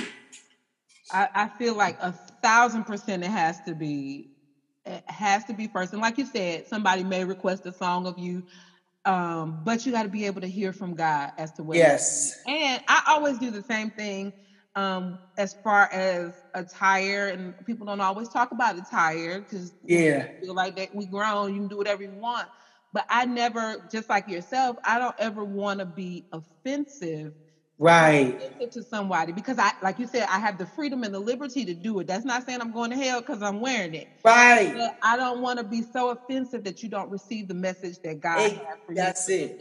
I, 1.11 1.29
I 1.35 1.49
feel 1.59 1.75
like 1.75 1.97
a 2.03 2.13
thousand 2.43 2.85
percent 2.85 3.23
it 3.23 3.31
has 3.31 3.61
to 3.63 3.75
be 3.75 4.29
it 4.85 5.03
has 5.07 5.45
to 5.45 5.55
be 5.55 5.69
first. 5.69 5.93
And 5.93 6.03
like 6.03 6.19
you 6.19 6.27
said, 6.27 6.67
somebody 6.67 7.05
may 7.05 7.25
request 7.25 7.67
a 7.67 7.73
song 7.73 8.07
of 8.07 8.19
you, 8.19 8.43
um, 9.05 9.61
but 9.63 9.87
you 9.87 9.93
got 9.93 10.03
to 10.03 10.09
be 10.09 10.27
able 10.27 10.41
to 10.41 10.47
hear 10.49 10.73
from 10.73 10.95
God 10.95 11.31
as 11.39 11.53
to 11.53 11.63
what. 11.63 11.77
Yes. 11.77 12.35
And 12.47 12.83
I 12.89 13.03
always 13.07 13.39
do 13.39 13.51
the 13.51 13.63
same 13.63 13.91
thing 13.91 14.33
um, 14.75 15.19
as 15.37 15.55
far 15.63 15.89
as 15.93 16.35
attire, 16.55 17.29
and 17.29 17.55
people 17.65 17.87
don't 17.87 18.01
always 18.01 18.29
talk 18.29 18.51
about 18.51 18.77
attire 18.77 19.41
because 19.41 19.73
yeah, 19.85 20.27
feel 20.41 20.55
like 20.55 20.77
that 20.77 20.95
we 20.95 21.07
grown, 21.07 21.55
you 21.55 21.61
can 21.61 21.69
do 21.69 21.77
whatever 21.77 22.03
you 22.03 22.15
want. 22.15 22.49
But 22.93 23.05
I 23.11 23.27
never, 23.27 23.77
just 23.91 24.09
like 24.09 24.29
yourself, 24.29 24.77
I 24.85 24.99
don't 24.99 25.15
ever 25.19 25.45
want 25.45 25.81
to 25.81 25.87
be 25.87 26.25
offensive 26.33 27.35
right. 27.79 28.39
to 28.73 28.83
somebody 28.83 29.33
because 29.33 29.59
i 29.59 29.71
like 29.81 29.99
you 29.99 30.07
said 30.07 30.27
i 30.29 30.39
have 30.39 30.59
the 30.59 30.67
freedom 30.67 31.05
and 31.05 31.15
the 31.15 31.21
liberty 31.21 31.65
to 31.65 31.75
do 31.75 31.99
it. 32.01 32.07
That's 32.07 32.25
not 32.25 32.45
saying 32.45 32.61
i'm 32.61 32.73
going 32.73 32.91
to 32.91 32.97
hell 32.97 33.21
because 33.21 33.43
i'm 33.43 33.61
wearing 33.61 33.95
it. 33.95 34.09
Right. 34.25 34.73
But 34.75 34.95
i 35.03 35.17
don't 35.17 35.41
want 35.41 35.59
to 35.59 35.65
be 35.65 35.83
so 35.83 36.11
offensive 36.11 36.65
that 36.65 36.83
you 36.83 36.89
don't 36.89 37.11
receive 37.11 37.49
the 37.49 37.55
message 37.55 37.99
that 38.03 38.21
god 38.21 38.39
hey, 38.39 38.49
has 38.55 38.79
for 38.85 38.95
that's 38.95 39.29
you 39.29 39.57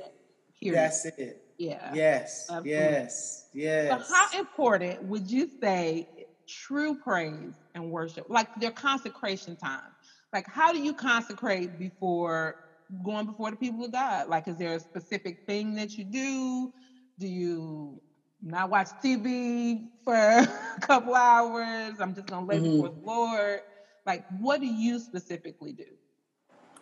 it. 0.61 0.73
that's 0.73 1.05
it. 1.17 1.41
Yeah. 1.57 1.93
Yes 1.93 2.47
Absolutely. 2.49 2.73
yes 2.73 3.45
yes 3.53 4.07
so 4.07 4.15
how 4.15 4.39
important 4.39 5.03
would 5.03 5.29
you 5.29 5.47
say 5.61 6.07
true 6.47 6.95
praise 6.95 7.53
and 7.75 7.89
worship 7.91 8.25
like 8.29 8.47
their 8.55 8.71
consecration 8.71 9.55
time? 9.55 9.91
Like 10.33 10.45
how 10.47 10.71
do 10.73 10.81
you 10.81 10.93
consecrate 10.93 11.77
before 11.77 12.55
going 13.03 13.25
before 13.25 13.51
the 13.51 13.57
people 13.57 13.83
of 13.83 13.91
god 13.91 14.27
like 14.27 14.47
is 14.47 14.57
there 14.57 14.73
a 14.73 14.79
specific 14.79 15.45
thing 15.45 15.75
that 15.75 15.97
you 15.97 16.03
do 16.03 16.73
do 17.19 17.27
you 17.27 18.01
not 18.41 18.69
watch 18.69 18.89
TV 19.03 19.87
for 20.03 20.13
a 20.15 20.79
couple 20.81 21.15
hours. 21.15 21.99
I'm 21.99 22.13
just 22.13 22.27
gonna 22.27 22.45
lay 22.45 22.57
mm-hmm. 22.57 22.81
before 22.81 22.89
the 22.89 23.05
Lord. 23.05 23.59
Like, 24.05 24.25
what 24.39 24.61
do 24.61 24.67
you 24.67 24.99
specifically 24.99 25.73
do? 25.73 25.85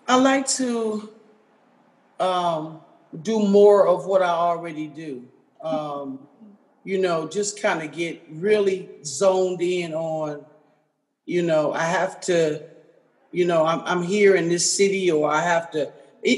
I 0.07 0.17
like 0.17 0.47
to 0.49 1.09
um, 2.19 2.81
do 3.23 3.39
more 3.39 3.87
of 3.87 4.05
what 4.05 4.21
I 4.21 4.29
already 4.29 4.87
do. 4.87 5.27
Um, 5.61 6.27
you 6.83 6.99
know, 6.99 7.27
just 7.27 7.59
kind 7.59 7.81
of 7.81 7.91
get 7.91 8.21
really 8.29 8.89
zoned 9.03 9.61
in 9.61 9.95
on, 9.95 10.45
you 11.25 11.41
know, 11.41 11.73
I 11.73 11.81
have 11.81 12.21
to, 12.21 12.61
you 13.35 13.45
know, 13.45 13.65
I'm, 13.65 13.81
I'm 13.81 14.01
here 14.01 14.35
in 14.35 14.47
this 14.47 14.71
city 14.71 15.11
or 15.11 15.29
I 15.29 15.41
have 15.41 15.69
to, 15.71 15.91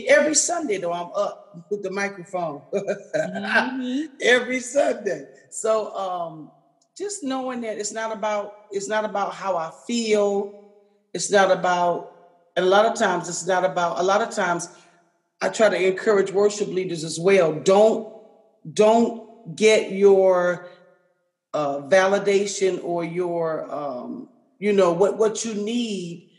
every 0.07 0.33
Sunday 0.33 0.77
though, 0.77 0.93
I'm 0.93 1.11
up 1.15 1.65
with 1.69 1.83
the 1.83 1.91
microphone 1.91 2.61
mm-hmm. 2.73 4.05
every 4.21 4.59
Sunday. 4.59 5.27
So 5.51 5.95
um, 5.95 6.51
just 6.97 7.23
knowing 7.23 7.61
that 7.61 7.77
it's 7.77 7.91
not 7.91 8.11
about 8.11 8.55
it's 8.71 8.87
not 8.87 9.05
about 9.05 9.33
how 9.33 9.55
I 9.55 9.71
feel. 9.85 10.71
It's 11.13 11.31
not 11.31 11.51
about, 11.51 12.13
and 12.55 12.65
a 12.65 12.69
lot 12.69 12.85
of 12.85 12.95
times 12.97 13.29
it's 13.29 13.45
not 13.45 13.63
about. 13.63 13.99
A 13.99 14.03
lot 14.03 14.21
of 14.21 14.31
times, 14.31 14.69
I 15.41 15.49
try 15.49 15.69
to 15.69 15.87
encourage 15.87 16.31
worship 16.31 16.67
leaders 16.67 17.03
as 17.03 17.19
well. 17.19 17.53
Don't 17.53 18.13
don't 18.73 19.55
get 19.55 19.91
your 19.91 20.67
uh, 21.53 21.81
validation 21.81 22.83
or 22.83 23.03
your 23.03 23.71
um, 23.73 24.29
you 24.59 24.73
know 24.73 24.91
what 24.91 25.17
what 25.17 25.45
you 25.45 25.53
need 25.53 26.31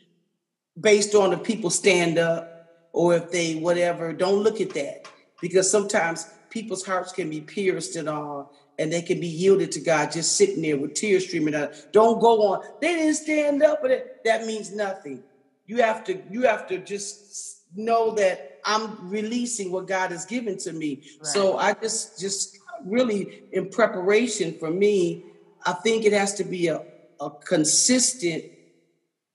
based 0.80 1.14
on 1.14 1.30
the 1.30 1.38
people 1.38 1.70
stand 1.70 2.18
up 2.18 2.66
or 2.92 3.14
if 3.14 3.30
they 3.30 3.56
whatever, 3.56 4.12
don't 4.12 4.42
look 4.42 4.60
at 4.60 4.70
that 4.74 5.06
because 5.40 5.70
sometimes 5.70 6.28
people's 6.50 6.84
hearts 6.84 7.12
can 7.12 7.30
be 7.30 7.40
pierced 7.40 7.96
and 7.96 8.08
all, 8.08 8.52
and 8.78 8.92
they 8.92 9.02
can 9.02 9.20
be 9.20 9.28
yielded 9.28 9.72
to 9.72 9.80
God 9.80 10.12
just 10.12 10.36
sitting 10.36 10.62
there 10.62 10.76
with 10.76 10.94
tears 10.94 11.26
streaming 11.26 11.54
out. 11.54 11.72
Don't 11.92 12.20
go 12.20 12.52
on. 12.52 12.62
They 12.80 12.94
didn't 12.94 13.14
stand 13.14 13.62
up, 13.62 13.80
but 13.82 14.20
that 14.24 14.46
means 14.46 14.74
nothing. 14.74 15.22
You 15.66 15.82
have 15.82 16.04
to 16.04 16.22
you 16.30 16.42
have 16.42 16.66
to 16.68 16.78
just 16.78 17.62
know 17.74 18.12
that 18.12 18.58
I'm 18.64 19.10
releasing 19.10 19.70
what 19.70 19.86
God 19.86 20.10
has 20.10 20.24
given 20.24 20.56
to 20.58 20.72
me. 20.72 21.02
Right. 21.20 21.26
So 21.26 21.58
I 21.58 21.74
just 21.74 22.18
just 22.18 22.58
really 22.84 23.42
in 23.52 23.68
preparation 23.68 24.56
for 24.58 24.70
me, 24.70 25.24
I 25.66 25.72
think 25.72 26.04
it 26.04 26.12
has 26.12 26.34
to 26.34 26.44
be 26.44 26.68
a, 26.68 26.82
a 27.20 27.30
consistent 27.30 28.44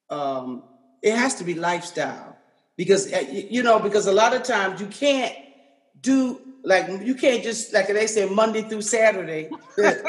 um, 0.09 0.63
it 1.03 1.15
has 1.15 1.35
to 1.35 1.43
be 1.43 1.53
lifestyle 1.53 2.35
because 2.77 3.11
uh, 3.13 3.23
you 3.29 3.61
know 3.61 3.77
because 3.77 4.07
a 4.07 4.11
lot 4.11 4.33
of 4.33 4.41
times 4.41 4.81
you 4.81 4.87
can't 4.87 5.35
do 6.01 6.41
like 6.63 6.87
you 7.03 7.13
can't 7.13 7.43
just 7.43 7.73
like 7.73 7.87
they 7.87 8.07
say 8.07 8.27
Monday 8.27 8.61
through 8.61 8.81
Saturday, 8.81 9.49
like, 9.77 10.03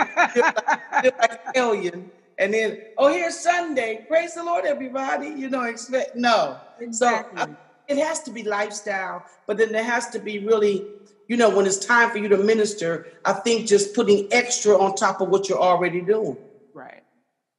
like 1.02 1.40
alien, 1.56 2.10
and 2.38 2.54
then 2.54 2.78
oh 2.96 3.12
here's 3.12 3.38
Sunday, 3.38 4.04
praise 4.08 4.34
the 4.34 4.44
Lord 4.44 4.64
everybody, 4.64 5.28
you 5.28 5.50
know 5.50 5.64
expect 5.64 6.16
no. 6.16 6.56
Exactly. 6.80 7.42
So 7.42 7.48
I, 7.50 7.56
it 7.88 7.98
has 7.98 8.22
to 8.22 8.30
be 8.30 8.44
lifestyle, 8.44 9.24
but 9.46 9.58
then 9.58 9.72
there 9.72 9.84
has 9.84 10.08
to 10.10 10.18
be 10.18 10.38
really, 10.38 10.86
you 11.28 11.36
know, 11.36 11.54
when 11.54 11.66
it's 11.66 11.84
time 11.84 12.10
for 12.10 12.18
you 12.18 12.28
to 12.28 12.38
minister, 12.38 13.06
I 13.24 13.34
think 13.34 13.66
just 13.66 13.94
putting 13.94 14.32
extra 14.32 14.78
on 14.78 14.94
top 14.94 15.20
of 15.20 15.28
what 15.28 15.48
you're 15.48 15.60
already 15.60 16.00
doing. 16.00 16.36
Right. 16.72 17.02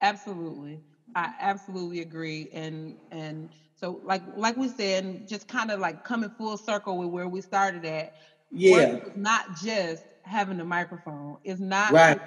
Absolutely. 0.02 0.80
I 1.16 1.32
absolutely 1.40 2.02
agree. 2.02 2.50
And 2.54 2.98
and 3.12 3.50
so 3.74 4.02
like 4.04 4.22
like 4.36 4.58
we 4.58 4.68
said, 4.68 5.26
just 5.26 5.48
kind 5.48 5.72
of 5.72 5.80
like 5.80 6.04
coming 6.04 6.30
full 6.38 6.58
circle 6.58 6.98
with 6.98 7.10
where 7.10 7.28
we 7.28 7.42
started 7.42 7.86
at. 7.86 8.12
Yeah. 8.52 8.98
It's 8.98 9.16
not 9.16 9.52
just 9.54 10.04
having 10.24 10.60
a 10.60 10.66
microphone. 10.66 11.38
It's 11.44 11.62
not 11.62 11.94
right. 11.94 12.20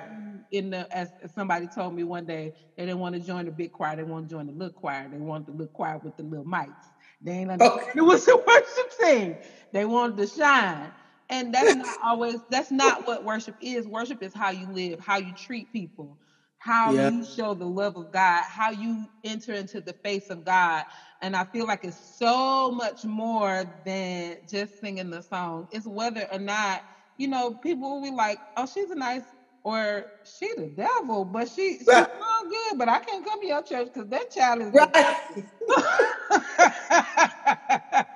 in 0.50 0.70
the 0.70 0.88
as, 0.96 1.12
somebody 1.34 1.68
told 1.68 1.94
me 1.94 2.02
one 2.02 2.24
day 2.24 2.52
they 2.76 2.86
didn't 2.86 2.98
want 2.98 3.14
to 3.14 3.20
join 3.20 3.44
the 3.44 3.50
big 3.50 3.72
choir, 3.72 3.96
they 3.96 4.04
want 4.04 4.28
to 4.28 4.34
join 4.34 4.46
the 4.46 4.52
little 4.52 4.72
choir. 4.72 5.08
They 5.08 5.18
want 5.18 5.46
the 5.46 5.52
little 5.52 5.68
choir 5.68 5.98
with 5.98 6.16
the 6.16 6.22
little 6.22 6.46
mics. 6.46 6.92
They 7.20 7.32
ain't 7.32 7.50
okay. 7.50 7.84
it 7.94 8.00
was 8.00 8.24
the 8.24 8.36
worship 8.36 8.92
thing. 9.00 9.38
They 9.72 9.84
wanted 9.84 10.16
to 10.16 10.26
shine. 10.26 10.92
And 11.28 11.52
that's 11.52 11.74
not 11.76 11.98
always 12.02 12.40
that's 12.48 12.70
not 12.70 13.06
what 13.06 13.22
worship 13.22 13.56
is. 13.60 13.86
Worship 13.86 14.22
is 14.22 14.32
how 14.34 14.50
you 14.50 14.66
live, 14.66 14.98
how 14.98 15.18
you 15.18 15.34
treat 15.34 15.70
people 15.72 16.18
how 16.58 16.92
yeah. 16.92 16.94
you 16.94 17.24
show 17.24 17.54
the 17.54 17.68
love 17.68 17.96
of 17.96 18.10
God, 18.10 18.42
how 18.48 18.70
you 18.70 19.08
enter 19.24 19.52
into 19.54 19.80
the 19.80 19.94
face 20.04 20.30
of 20.30 20.44
God. 20.44 20.84
And 21.22 21.36
I 21.36 21.44
feel 21.44 21.66
like 21.66 21.80
it's 21.84 22.00
so 22.18 22.70
much 22.72 23.04
more 23.04 23.64
than 23.84 24.36
just 24.46 24.78
singing 24.80 25.10
the 25.10 25.22
song. 25.22 25.66
It's 25.70 25.86
whether 25.86 26.26
or 26.32 26.38
not, 26.38 26.82
you 27.16 27.28
know, 27.28 27.52
people 27.62 27.96
will 27.96 28.02
be 28.10 28.14
like, 28.16 28.40
oh, 28.56 28.66
she's 28.66 28.90
a 28.90 28.96
nice, 28.96 29.22
or 29.64 30.06
she 30.24 30.48
the 30.56 30.68
devil, 30.68 31.24
but 31.24 31.48
she, 31.48 31.78
she's 31.88 31.88
right. 31.88 32.06
all 32.20 32.48
good, 32.48 32.78
but 32.78 32.88
I 32.88 33.00
can't 33.00 33.24
come 33.24 33.40
to 33.40 33.46
your 33.48 33.62
church 33.62 33.88
because 33.92 34.08
that 34.10 34.30
child 34.30 34.62
is. 34.62 34.72
Right. 34.74 35.16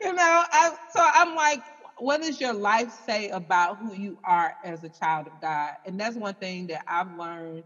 you 0.00 0.12
know, 0.14 0.44
I, 0.52 0.72
so 0.88 1.00
I'm 1.02 1.34
like, 1.34 1.62
what 1.98 2.22
does 2.22 2.40
your 2.40 2.54
life 2.54 2.90
say 2.90 3.28
about 3.30 3.78
who 3.78 3.94
you 3.94 4.18
are 4.24 4.54
as 4.62 4.82
a 4.84 4.90
child 4.90 5.26
of 5.28 5.38
God? 5.40 5.72
And 5.84 5.98
that's 6.00 6.16
one 6.16 6.34
thing 6.34 6.66
that 6.68 6.82
I've 6.88 7.10
learned 7.10 7.64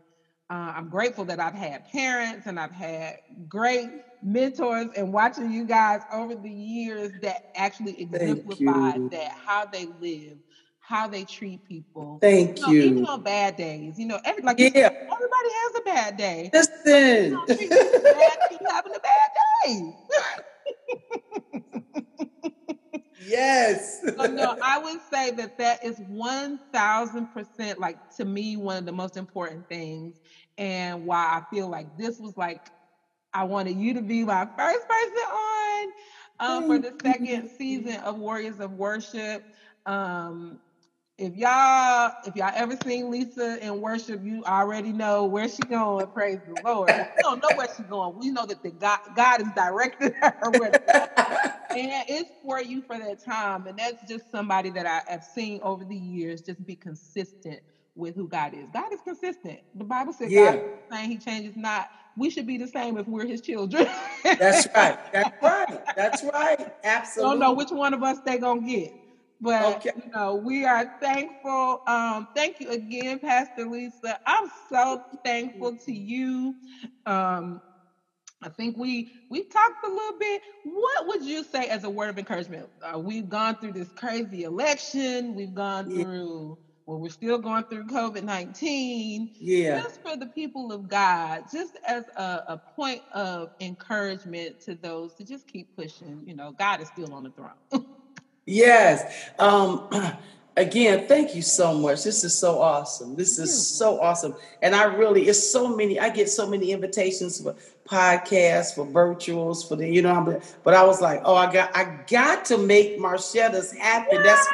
uh, 0.50 0.72
I'm 0.76 0.88
grateful 0.88 1.24
that 1.26 1.40
I've 1.40 1.54
had 1.54 1.84
parents 1.90 2.46
and 2.46 2.60
I've 2.60 2.72
had 2.72 3.16
great 3.48 3.90
mentors 4.22 4.88
and 4.96 5.12
watching 5.12 5.50
you 5.50 5.64
guys 5.64 6.02
over 6.12 6.34
the 6.34 6.50
years 6.50 7.12
that 7.22 7.40
actually 7.54 8.00
exemplify 8.00 8.98
that 9.10 9.30
how 9.32 9.64
they 9.66 9.86
live, 9.86 10.38
how 10.80 11.08
they 11.08 11.24
treat 11.24 11.64
people. 11.64 12.18
Thank 12.20 12.60
you. 12.60 12.66
Know, 12.66 12.72
you. 12.72 12.82
Even 12.82 13.06
on 13.06 13.22
bad 13.22 13.56
days, 13.56 13.98
you 13.98 14.06
know, 14.06 14.18
every, 14.24 14.42
like 14.42 14.58
yeah. 14.58 14.70
Said, 14.74 14.92
everybody 15.12 15.48
has 15.62 15.72
a 15.76 15.82
bad 15.82 16.16
day. 16.16 16.50
Listen, 16.52 17.40
you, 17.60 17.68
bad, 17.68 18.36
having 18.70 18.92
a 18.94 19.00
bad 19.00 19.30
day. 19.64 19.92
yes. 23.26 24.00
so, 24.02 24.26
no, 24.26 24.56
I 24.62 24.78
would 24.78 25.00
say 25.12 25.30
that 25.32 25.58
that 25.58 25.84
is 25.84 25.98
1000% 26.00 27.78
like 27.78 28.16
to 28.16 28.24
me 28.24 28.56
one 28.56 28.76
of 28.76 28.86
the 28.86 28.92
most 28.92 29.16
important 29.16 29.68
things 29.68 30.20
and 30.58 31.06
why 31.06 31.24
I 31.24 31.42
feel 31.54 31.68
like 31.68 31.96
this 31.98 32.18
was 32.18 32.36
like 32.36 32.68
I 33.32 33.44
wanted 33.44 33.76
you 33.76 33.94
to 33.94 34.02
be 34.02 34.24
my 34.24 34.46
first 34.56 34.88
person 34.88 35.24
on 35.32 35.88
um, 36.40 36.66
for 36.66 36.78
the 36.78 36.94
second 37.02 37.50
season 37.58 37.96
of 38.00 38.18
Warriors 38.18 38.60
of 38.60 38.72
Worship. 38.72 39.44
Um, 39.86 40.60
if 41.18 41.36
y'all 41.36 42.12
if 42.26 42.34
y'all 42.34 42.52
ever 42.54 42.76
seen 42.84 43.10
Lisa 43.10 43.64
in 43.64 43.80
worship, 43.80 44.20
you 44.24 44.42
already 44.44 44.92
know 44.92 45.24
where 45.26 45.48
she 45.48 45.62
going. 45.62 46.06
Praise 46.08 46.40
the 46.46 46.60
Lord. 46.64 46.90
We 46.90 47.22
don't 47.22 47.40
know 47.40 47.56
where 47.56 47.68
she's 47.76 47.86
going. 47.86 48.18
We 48.18 48.30
know 48.30 48.46
that 48.46 48.62
the 48.62 48.70
God 48.70 48.98
God 49.14 49.40
is 49.40 49.48
directing 49.54 50.12
her. 50.14 51.54
and 51.76 52.04
it's 52.08 52.30
for 52.42 52.60
you 52.60 52.82
for 52.82 52.98
that 52.98 53.22
time. 53.22 53.66
And 53.66 53.78
that's 53.78 54.02
just 54.08 54.30
somebody 54.30 54.70
that 54.70 54.86
I 54.86 55.02
have 55.10 55.24
seen 55.24 55.60
over 55.62 55.84
the 55.84 55.96
years 55.96 56.40
just 56.40 56.64
be 56.64 56.76
consistent 56.76 57.60
with 57.94 58.14
who 58.14 58.28
God 58.28 58.54
is. 58.54 58.68
God 58.72 58.92
is 58.92 59.00
consistent. 59.02 59.60
The 59.74 59.84
Bible 59.84 60.12
says 60.12 60.30
yeah. 60.30 60.52
God 60.52 60.54
is 60.56 60.62
saying 60.90 61.10
He 61.10 61.18
changes 61.18 61.56
not. 61.56 61.88
We 62.16 62.30
should 62.30 62.46
be 62.46 62.58
the 62.58 62.68
same 62.68 62.96
if 62.96 63.06
we're 63.06 63.26
His 63.26 63.40
children. 63.40 63.88
That's 64.24 64.68
right. 64.74 64.98
That's 65.12 65.30
right. 65.42 65.80
That's 65.96 66.24
right. 66.24 66.72
Absolutely. 66.82 67.30
Don't 67.32 67.40
know 67.40 67.52
which 67.52 67.70
one 67.70 67.94
of 67.94 68.02
us 68.02 68.18
they're 68.24 68.38
gonna 68.38 68.62
get. 68.62 68.92
But 69.40 69.76
okay. 69.76 69.90
you 69.96 70.10
know, 70.12 70.36
we 70.36 70.64
are 70.64 70.90
thankful. 71.00 71.82
Um, 71.86 72.28
thank 72.34 72.60
you 72.60 72.70
again, 72.70 73.18
Pastor 73.18 73.68
Lisa. 73.68 74.18
I'm 74.26 74.48
so 74.68 75.02
thankful 75.24 75.76
to 75.84 75.92
you. 75.92 76.54
Um, 77.04 77.60
I 78.44 78.50
think 78.50 78.76
we 78.76 79.10
we 79.30 79.42
talked 79.44 79.84
a 79.84 79.88
little 79.88 80.18
bit. 80.20 80.42
What 80.64 81.06
would 81.08 81.24
you 81.24 81.42
say 81.44 81.68
as 81.68 81.84
a 81.84 81.90
word 81.90 82.10
of 82.10 82.18
encouragement? 82.18 82.68
Uh, 82.82 82.98
we've 82.98 83.28
gone 83.28 83.56
through 83.56 83.72
this 83.72 83.90
crazy 83.92 84.44
election. 84.44 85.34
We've 85.34 85.54
gone 85.54 85.88
through. 85.88 86.58
Yeah. 86.58 86.64
Well, 86.86 87.00
we're 87.00 87.08
still 87.08 87.38
going 87.38 87.64
through 87.64 87.86
COVID 87.86 88.22
nineteen. 88.24 89.30
Yeah. 89.40 89.80
Just 89.80 90.02
for 90.02 90.16
the 90.16 90.26
people 90.26 90.72
of 90.72 90.86
God, 90.86 91.44
just 91.50 91.78
as 91.88 92.04
a, 92.16 92.42
a 92.48 92.60
point 92.76 93.02
of 93.12 93.50
encouragement 93.60 94.60
to 94.66 94.74
those 94.74 95.14
to 95.14 95.24
just 95.24 95.46
keep 95.48 95.68
pushing. 95.76 96.22
You 96.26 96.36
know, 96.36 96.52
God 96.52 96.82
is 96.82 96.88
still 96.88 97.14
on 97.14 97.24
the 97.24 97.30
throne. 97.30 97.86
Yes. 98.46 99.30
Um, 99.38 99.88
again, 100.56 101.06
thank 101.06 101.34
you 101.34 101.42
so 101.42 101.74
much. 101.74 102.04
This 102.04 102.24
is 102.24 102.38
so 102.38 102.60
awesome. 102.60 103.16
This 103.16 103.38
is 103.38 103.68
so 103.68 104.00
awesome. 104.00 104.34
And 104.62 104.74
I 104.74 104.84
really, 104.84 105.28
it's 105.28 105.50
so 105.50 105.74
many, 105.74 105.98
I 105.98 106.08
get 106.10 106.28
so 106.28 106.48
many 106.48 106.72
invitations 106.72 107.40
for 107.40 107.56
podcasts, 107.88 108.74
for 108.74 108.86
virtuals, 108.86 109.68
for 109.68 109.76
the, 109.76 109.88
you 109.88 110.02
know, 110.02 110.40
but 110.62 110.74
I 110.74 110.84
was 110.84 111.00
like, 111.00 111.22
oh, 111.24 111.34
I 111.34 111.52
got, 111.52 111.76
I 111.76 111.98
got 112.06 112.44
to 112.46 112.58
make 112.58 112.98
Marchetta's 112.98 113.72
happen. 113.72 114.22
That's, 114.22 114.46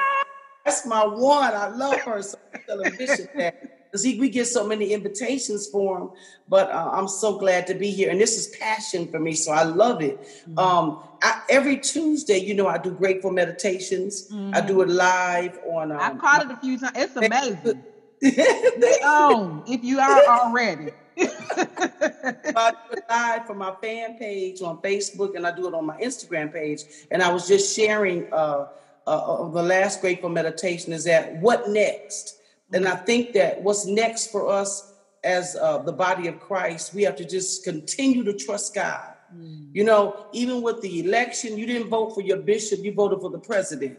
that's 0.65 0.87
my 0.87 1.07
one. 1.07 1.55
I 1.55 1.69
love 1.69 2.01
her. 2.01 2.23
So 2.23 2.39
I'm 2.53 2.81
that 3.37 3.80
because 3.91 4.05
we 4.05 4.29
get 4.29 4.47
so 4.47 4.67
many 4.67 4.93
invitations 4.93 5.67
for 5.67 5.99
him. 5.99 6.11
But 6.49 6.71
uh, 6.71 6.91
I'm 6.93 7.09
so 7.09 7.39
glad 7.39 7.67
to 7.69 7.75
be 7.75 7.91
here, 7.91 8.11
and 8.11 8.21
this 8.21 8.39
is 8.39 8.57
passion 8.57 9.09
for 9.09 9.19
me, 9.19 9.35
so 9.35 9.53
I 9.53 9.65
love 9.65 10.03
it. 10.03 10.21
Mm-hmm. 10.21 10.59
Um, 10.59 11.03
I, 11.23 11.43
every 11.49 11.79
Tuesday, 11.79 12.39
you 12.39 12.55
know, 12.55 12.67
I 12.67 12.79
do 12.79 12.93
grateful 12.93 13.33
meditations. 13.33 14.29
Mm-hmm. 14.29 14.55
I 14.55 14.61
do 14.61 14.81
it 14.83 14.89
live 14.89 15.59
on. 15.69 15.93
Um, 15.93 15.99
I've 16.01 16.19
caught 16.19 16.45
it 16.45 16.51
a 16.51 16.57
few 16.57 16.79
times. 16.79 16.93
It's 16.97 17.17
amazing. 17.17 17.83
oh, 19.05 19.65
if 19.67 19.83
you 19.83 19.99
are 19.99 20.25
already. 20.27 20.93
I 21.21 22.73
do 22.73 22.97
it 22.97 23.05
live 23.09 23.47
for 23.47 23.55
my 23.55 23.75
fan 23.83 24.19
page 24.19 24.63
on 24.63 24.79
Facebook, 24.79 25.35
and 25.37 25.47
I 25.47 25.55
do 25.55 25.67
it 25.69 25.75
on 25.75 25.85
my 25.85 25.99
Instagram 26.01 26.53
page. 26.53 26.83
And 27.11 27.23
I 27.23 27.33
was 27.33 27.49
just 27.49 27.75
sharing 27.75 28.33
uh, 28.33 28.69
uh, 29.07 29.49
the 29.49 29.63
last 29.63 30.01
grateful 30.01 30.29
meditation 30.29 30.93
is 30.93 31.05
that 31.05 31.37
what 31.37 31.69
next? 31.69 32.40
And 32.73 32.87
I 32.87 32.97
think 32.97 33.33
that 33.33 33.63
what's 33.63 33.87
next 33.87 34.31
for 34.31 34.49
us 34.49 34.93
as 35.25 35.57
uh, 35.57 35.79
the 35.79 35.93
body 35.93 36.29
of 36.29 36.41
Christ, 36.41 36.95
we 36.95 37.03
have 37.03 37.17
to 37.17 37.25
just 37.25 37.65
continue 37.65 38.25
to 38.25 38.33
trust 38.33 38.75
God. 38.75 39.15
Mm. 39.35 39.69
You 39.73 39.85
know, 39.85 40.27
even 40.33 40.63
with 40.63 40.81
the 40.81 41.01
election, 41.01 41.59
you 41.59 41.67
didn't 41.67 41.89
vote 41.89 42.15
for 42.15 42.21
your 42.21 42.39
bishop, 42.39 42.81
you 42.83 42.93
voted 42.93 43.21
for 43.21 43.31
the 43.31 43.39
president. 43.39 43.99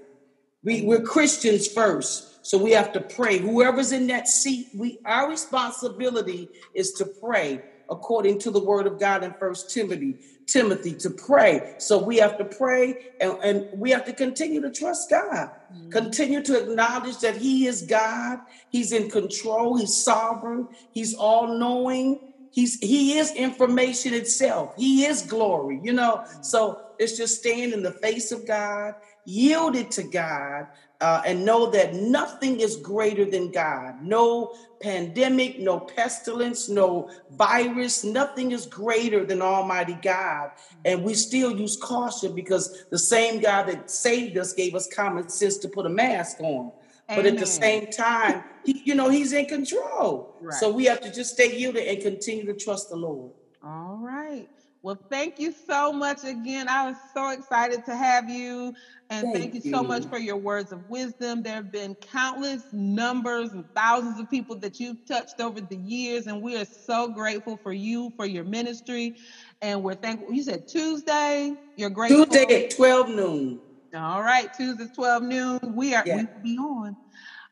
We, 0.63 0.81
we're 0.81 1.01
Christians 1.01 1.67
first, 1.67 2.45
so 2.45 2.57
we 2.57 2.71
have 2.71 2.93
to 2.93 3.01
pray. 3.01 3.39
Whoever's 3.39 3.91
in 3.91 4.07
that 4.07 4.27
seat, 4.27 4.67
we 4.75 4.99
our 5.05 5.29
responsibility 5.29 6.49
is 6.73 6.91
to 6.93 7.05
pray 7.05 7.61
according 7.89 8.39
to 8.39 8.51
the 8.51 8.63
word 8.63 8.87
of 8.87 8.99
God 8.99 9.23
in 9.23 9.33
First 9.33 9.71
Timothy. 9.71 10.19
Timothy 10.51 10.93
to 10.95 11.09
pray. 11.09 11.75
So 11.77 12.03
we 12.03 12.17
have 12.17 12.37
to 12.37 12.45
pray 12.45 12.95
and, 13.19 13.37
and 13.43 13.67
we 13.73 13.91
have 13.91 14.05
to 14.05 14.13
continue 14.13 14.61
to 14.61 14.71
trust 14.71 15.09
God. 15.09 15.49
Mm-hmm. 15.73 15.89
Continue 15.89 16.43
to 16.43 16.59
acknowledge 16.59 17.19
that 17.19 17.37
He 17.37 17.67
is 17.67 17.83
God. 17.83 18.39
He's 18.69 18.91
in 18.91 19.09
control. 19.09 19.77
He's 19.77 19.95
sovereign. 19.95 20.67
He's 20.91 21.13
all 21.13 21.57
knowing. 21.57 22.33
He's 22.51 22.79
He 22.79 23.17
is 23.17 23.31
information 23.33 24.13
itself. 24.13 24.73
He 24.75 25.05
is 25.05 25.21
glory, 25.21 25.79
you 25.83 25.93
know. 25.93 26.17
Mm-hmm. 26.17 26.43
So 26.43 26.81
it's 26.99 27.17
just 27.17 27.39
staying 27.39 27.71
in 27.71 27.83
the 27.83 27.93
face 27.93 28.31
of 28.31 28.45
God, 28.45 28.95
yielded 29.25 29.91
to 29.91 30.03
God, 30.03 30.67
uh, 31.01 31.21
and 31.25 31.43
know 31.43 31.69
that 31.71 31.95
nothing 31.95 32.59
is 32.59 32.77
greater 32.77 33.25
than 33.25 33.51
God. 33.51 34.03
No 34.03 34.55
pandemic, 34.81 35.59
no 35.59 35.79
pestilence, 35.79 36.69
no 36.69 37.09
virus, 37.31 38.03
nothing 38.03 38.51
is 38.51 38.67
greater 38.67 39.25
than 39.25 39.41
Almighty 39.41 39.97
God. 40.01 40.51
And 40.85 41.03
we 41.03 41.15
still 41.15 41.57
use 41.57 41.75
caution 41.75 42.35
because 42.35 42.85
the 42.91 42.99
same 42.99 43.41
God 43.41 43.63
that 43.67 43.89
saved 43.89 44.37
us 44.37 44.53
gave 44.53 44.75
us 44.75 44.87
common 44.87 45.27
sense 45.29 45.57
to 45.57 45.67
put 45.67 45.87
a 45.87 45.89
mask 45.89 46.39
on. 46.39 46.71
Amen. 47.09 47.23
But 47.23 47.25
at 47.25 47.39
the 47.39 47.47
same 47.47 47.87
time, 47.87 48.43
he, 48.63 48.83
you 48.85 48.95
know, 48.95 49.09
He's 49.09 49.33
in 49.33 49.47
control. 49.47 50.35
Right. 50.39 50.53
So 50.53 50.71
we 50.71 50.85
have 50.85 51.01
to 51.01 51.11
just 51.11 51.33
stay 51.33 51.57
yielded 51.57 51.87
and 51.87 52.01
continue 52.01 52.45
to 52.45 52.53
trust 52.53 52.89
the 52.89 52.95
Lord. 52.95 53.31
All 53.63 53.97
right. 53.99 54.47
Well, 54.83 54.97
thank 55.09 55.37
you 55.37 55.53
so 55.69 55.93
much 55.93 56.23
again. 56.23 56.67
I 56.67 56.87
was 56.87 56.97
so 57.13 57.29
excited 57.29 57.85
to 57.85 57.95
have 57.95 58.27
you. 58.29 58.73
And 59.11 59.27
thank, 59.27 59.51
thank 59.53 59.65
you, 59.65 59.71
so 59.71 59.83
much 59.83 60.07
for 60.07 60.17
your 60.17 60.37
words 60.37 60.71
of 60.71 60.81
wisdom. 60.87 61.43
There 61.43 61.55
have 61.55 61.71
been 61.71 61.95
countless 62.01 62.65
numbers 62.71 63.53
and 63.53 63.65
thousands 63.75 64.19
of 64.19 64.29
people 64.29 64.55
that 64.57 64.79
you've 64.79 65.03
touched 65.05 65.39
over 65.39 65.61
the 65.61 65.77
years. 65.77 66.25
And 66.27 66.41
we 66.41 66.57
are 66.57 66.65
so 66.65 67.09
grateful 67.09 67.59
for 67.61 67.73
you, 67.73 68.11
for 68.15 68.25
your 68.25 68.43
ministry. 68.43 69.13
And 69.61 69.83
we're 69.83 69.95
thankful. 69.95 70.33
You 70.33 70.43
said 70.43 70.65
Tuesday, 70.65 71.51
you're 71.75 71.89
grateful. 71.89 72.25
Tuesday 72.25 72.65
at 72.65 72.75
12 72.75 73.09
noon. 73.09 73.61
All 73.93 74.23
right, 74.23 74.51
Tuesday 74.53 74.85
12 74.95 75.23
noon. 75.23 75.59
We 75.67 75.93
are 75.93 76.03
yeah. 76.05 76.15
we 76.15 76.27
be 76.41 76.57
on. 76.57 76.95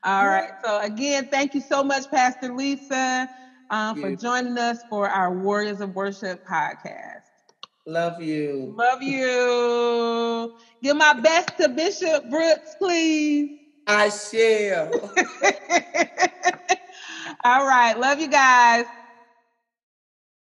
All 0.03 0.23
yeah. 0.23 0.27
right. 0.27 0.51
So 0.63 0.79
again, 0.79 1.27
thank 1.29 1.53
you 1.53 1.61
so 1.61 1.83
much, 1.83 2.09
Pastor 2.09 2.53
Lisa, 2.53 3.27
um, 3.69 3.99
for 3.99 4.15
joining 4.15 4.57
us 4.57 4.85
for 4.89 5.09
our 5.09 5.33
Warriors 5.33 5.81
of 5.81 5.93
Worship 5.93 6.39
podcast. 6.49 7.08
Love 7.85 8.21
you. 8.21 8.75
Love 8.77 9.03
you. 9.03 10.51
Give 10.83 10.97
my 10.97 11.13
best 11.13 11.57
to 11.59 11.69
Bishop 11.69 12.29
Brooks, 12.29 12.75
please. 12.79 13.49
I 13.87 14.09
shall. 14.09 15.11
All 17.45 17.67
right. 17.67 17.97
Love 17.97 18.19
you 18.19 18.29
guys. 18.29 18.87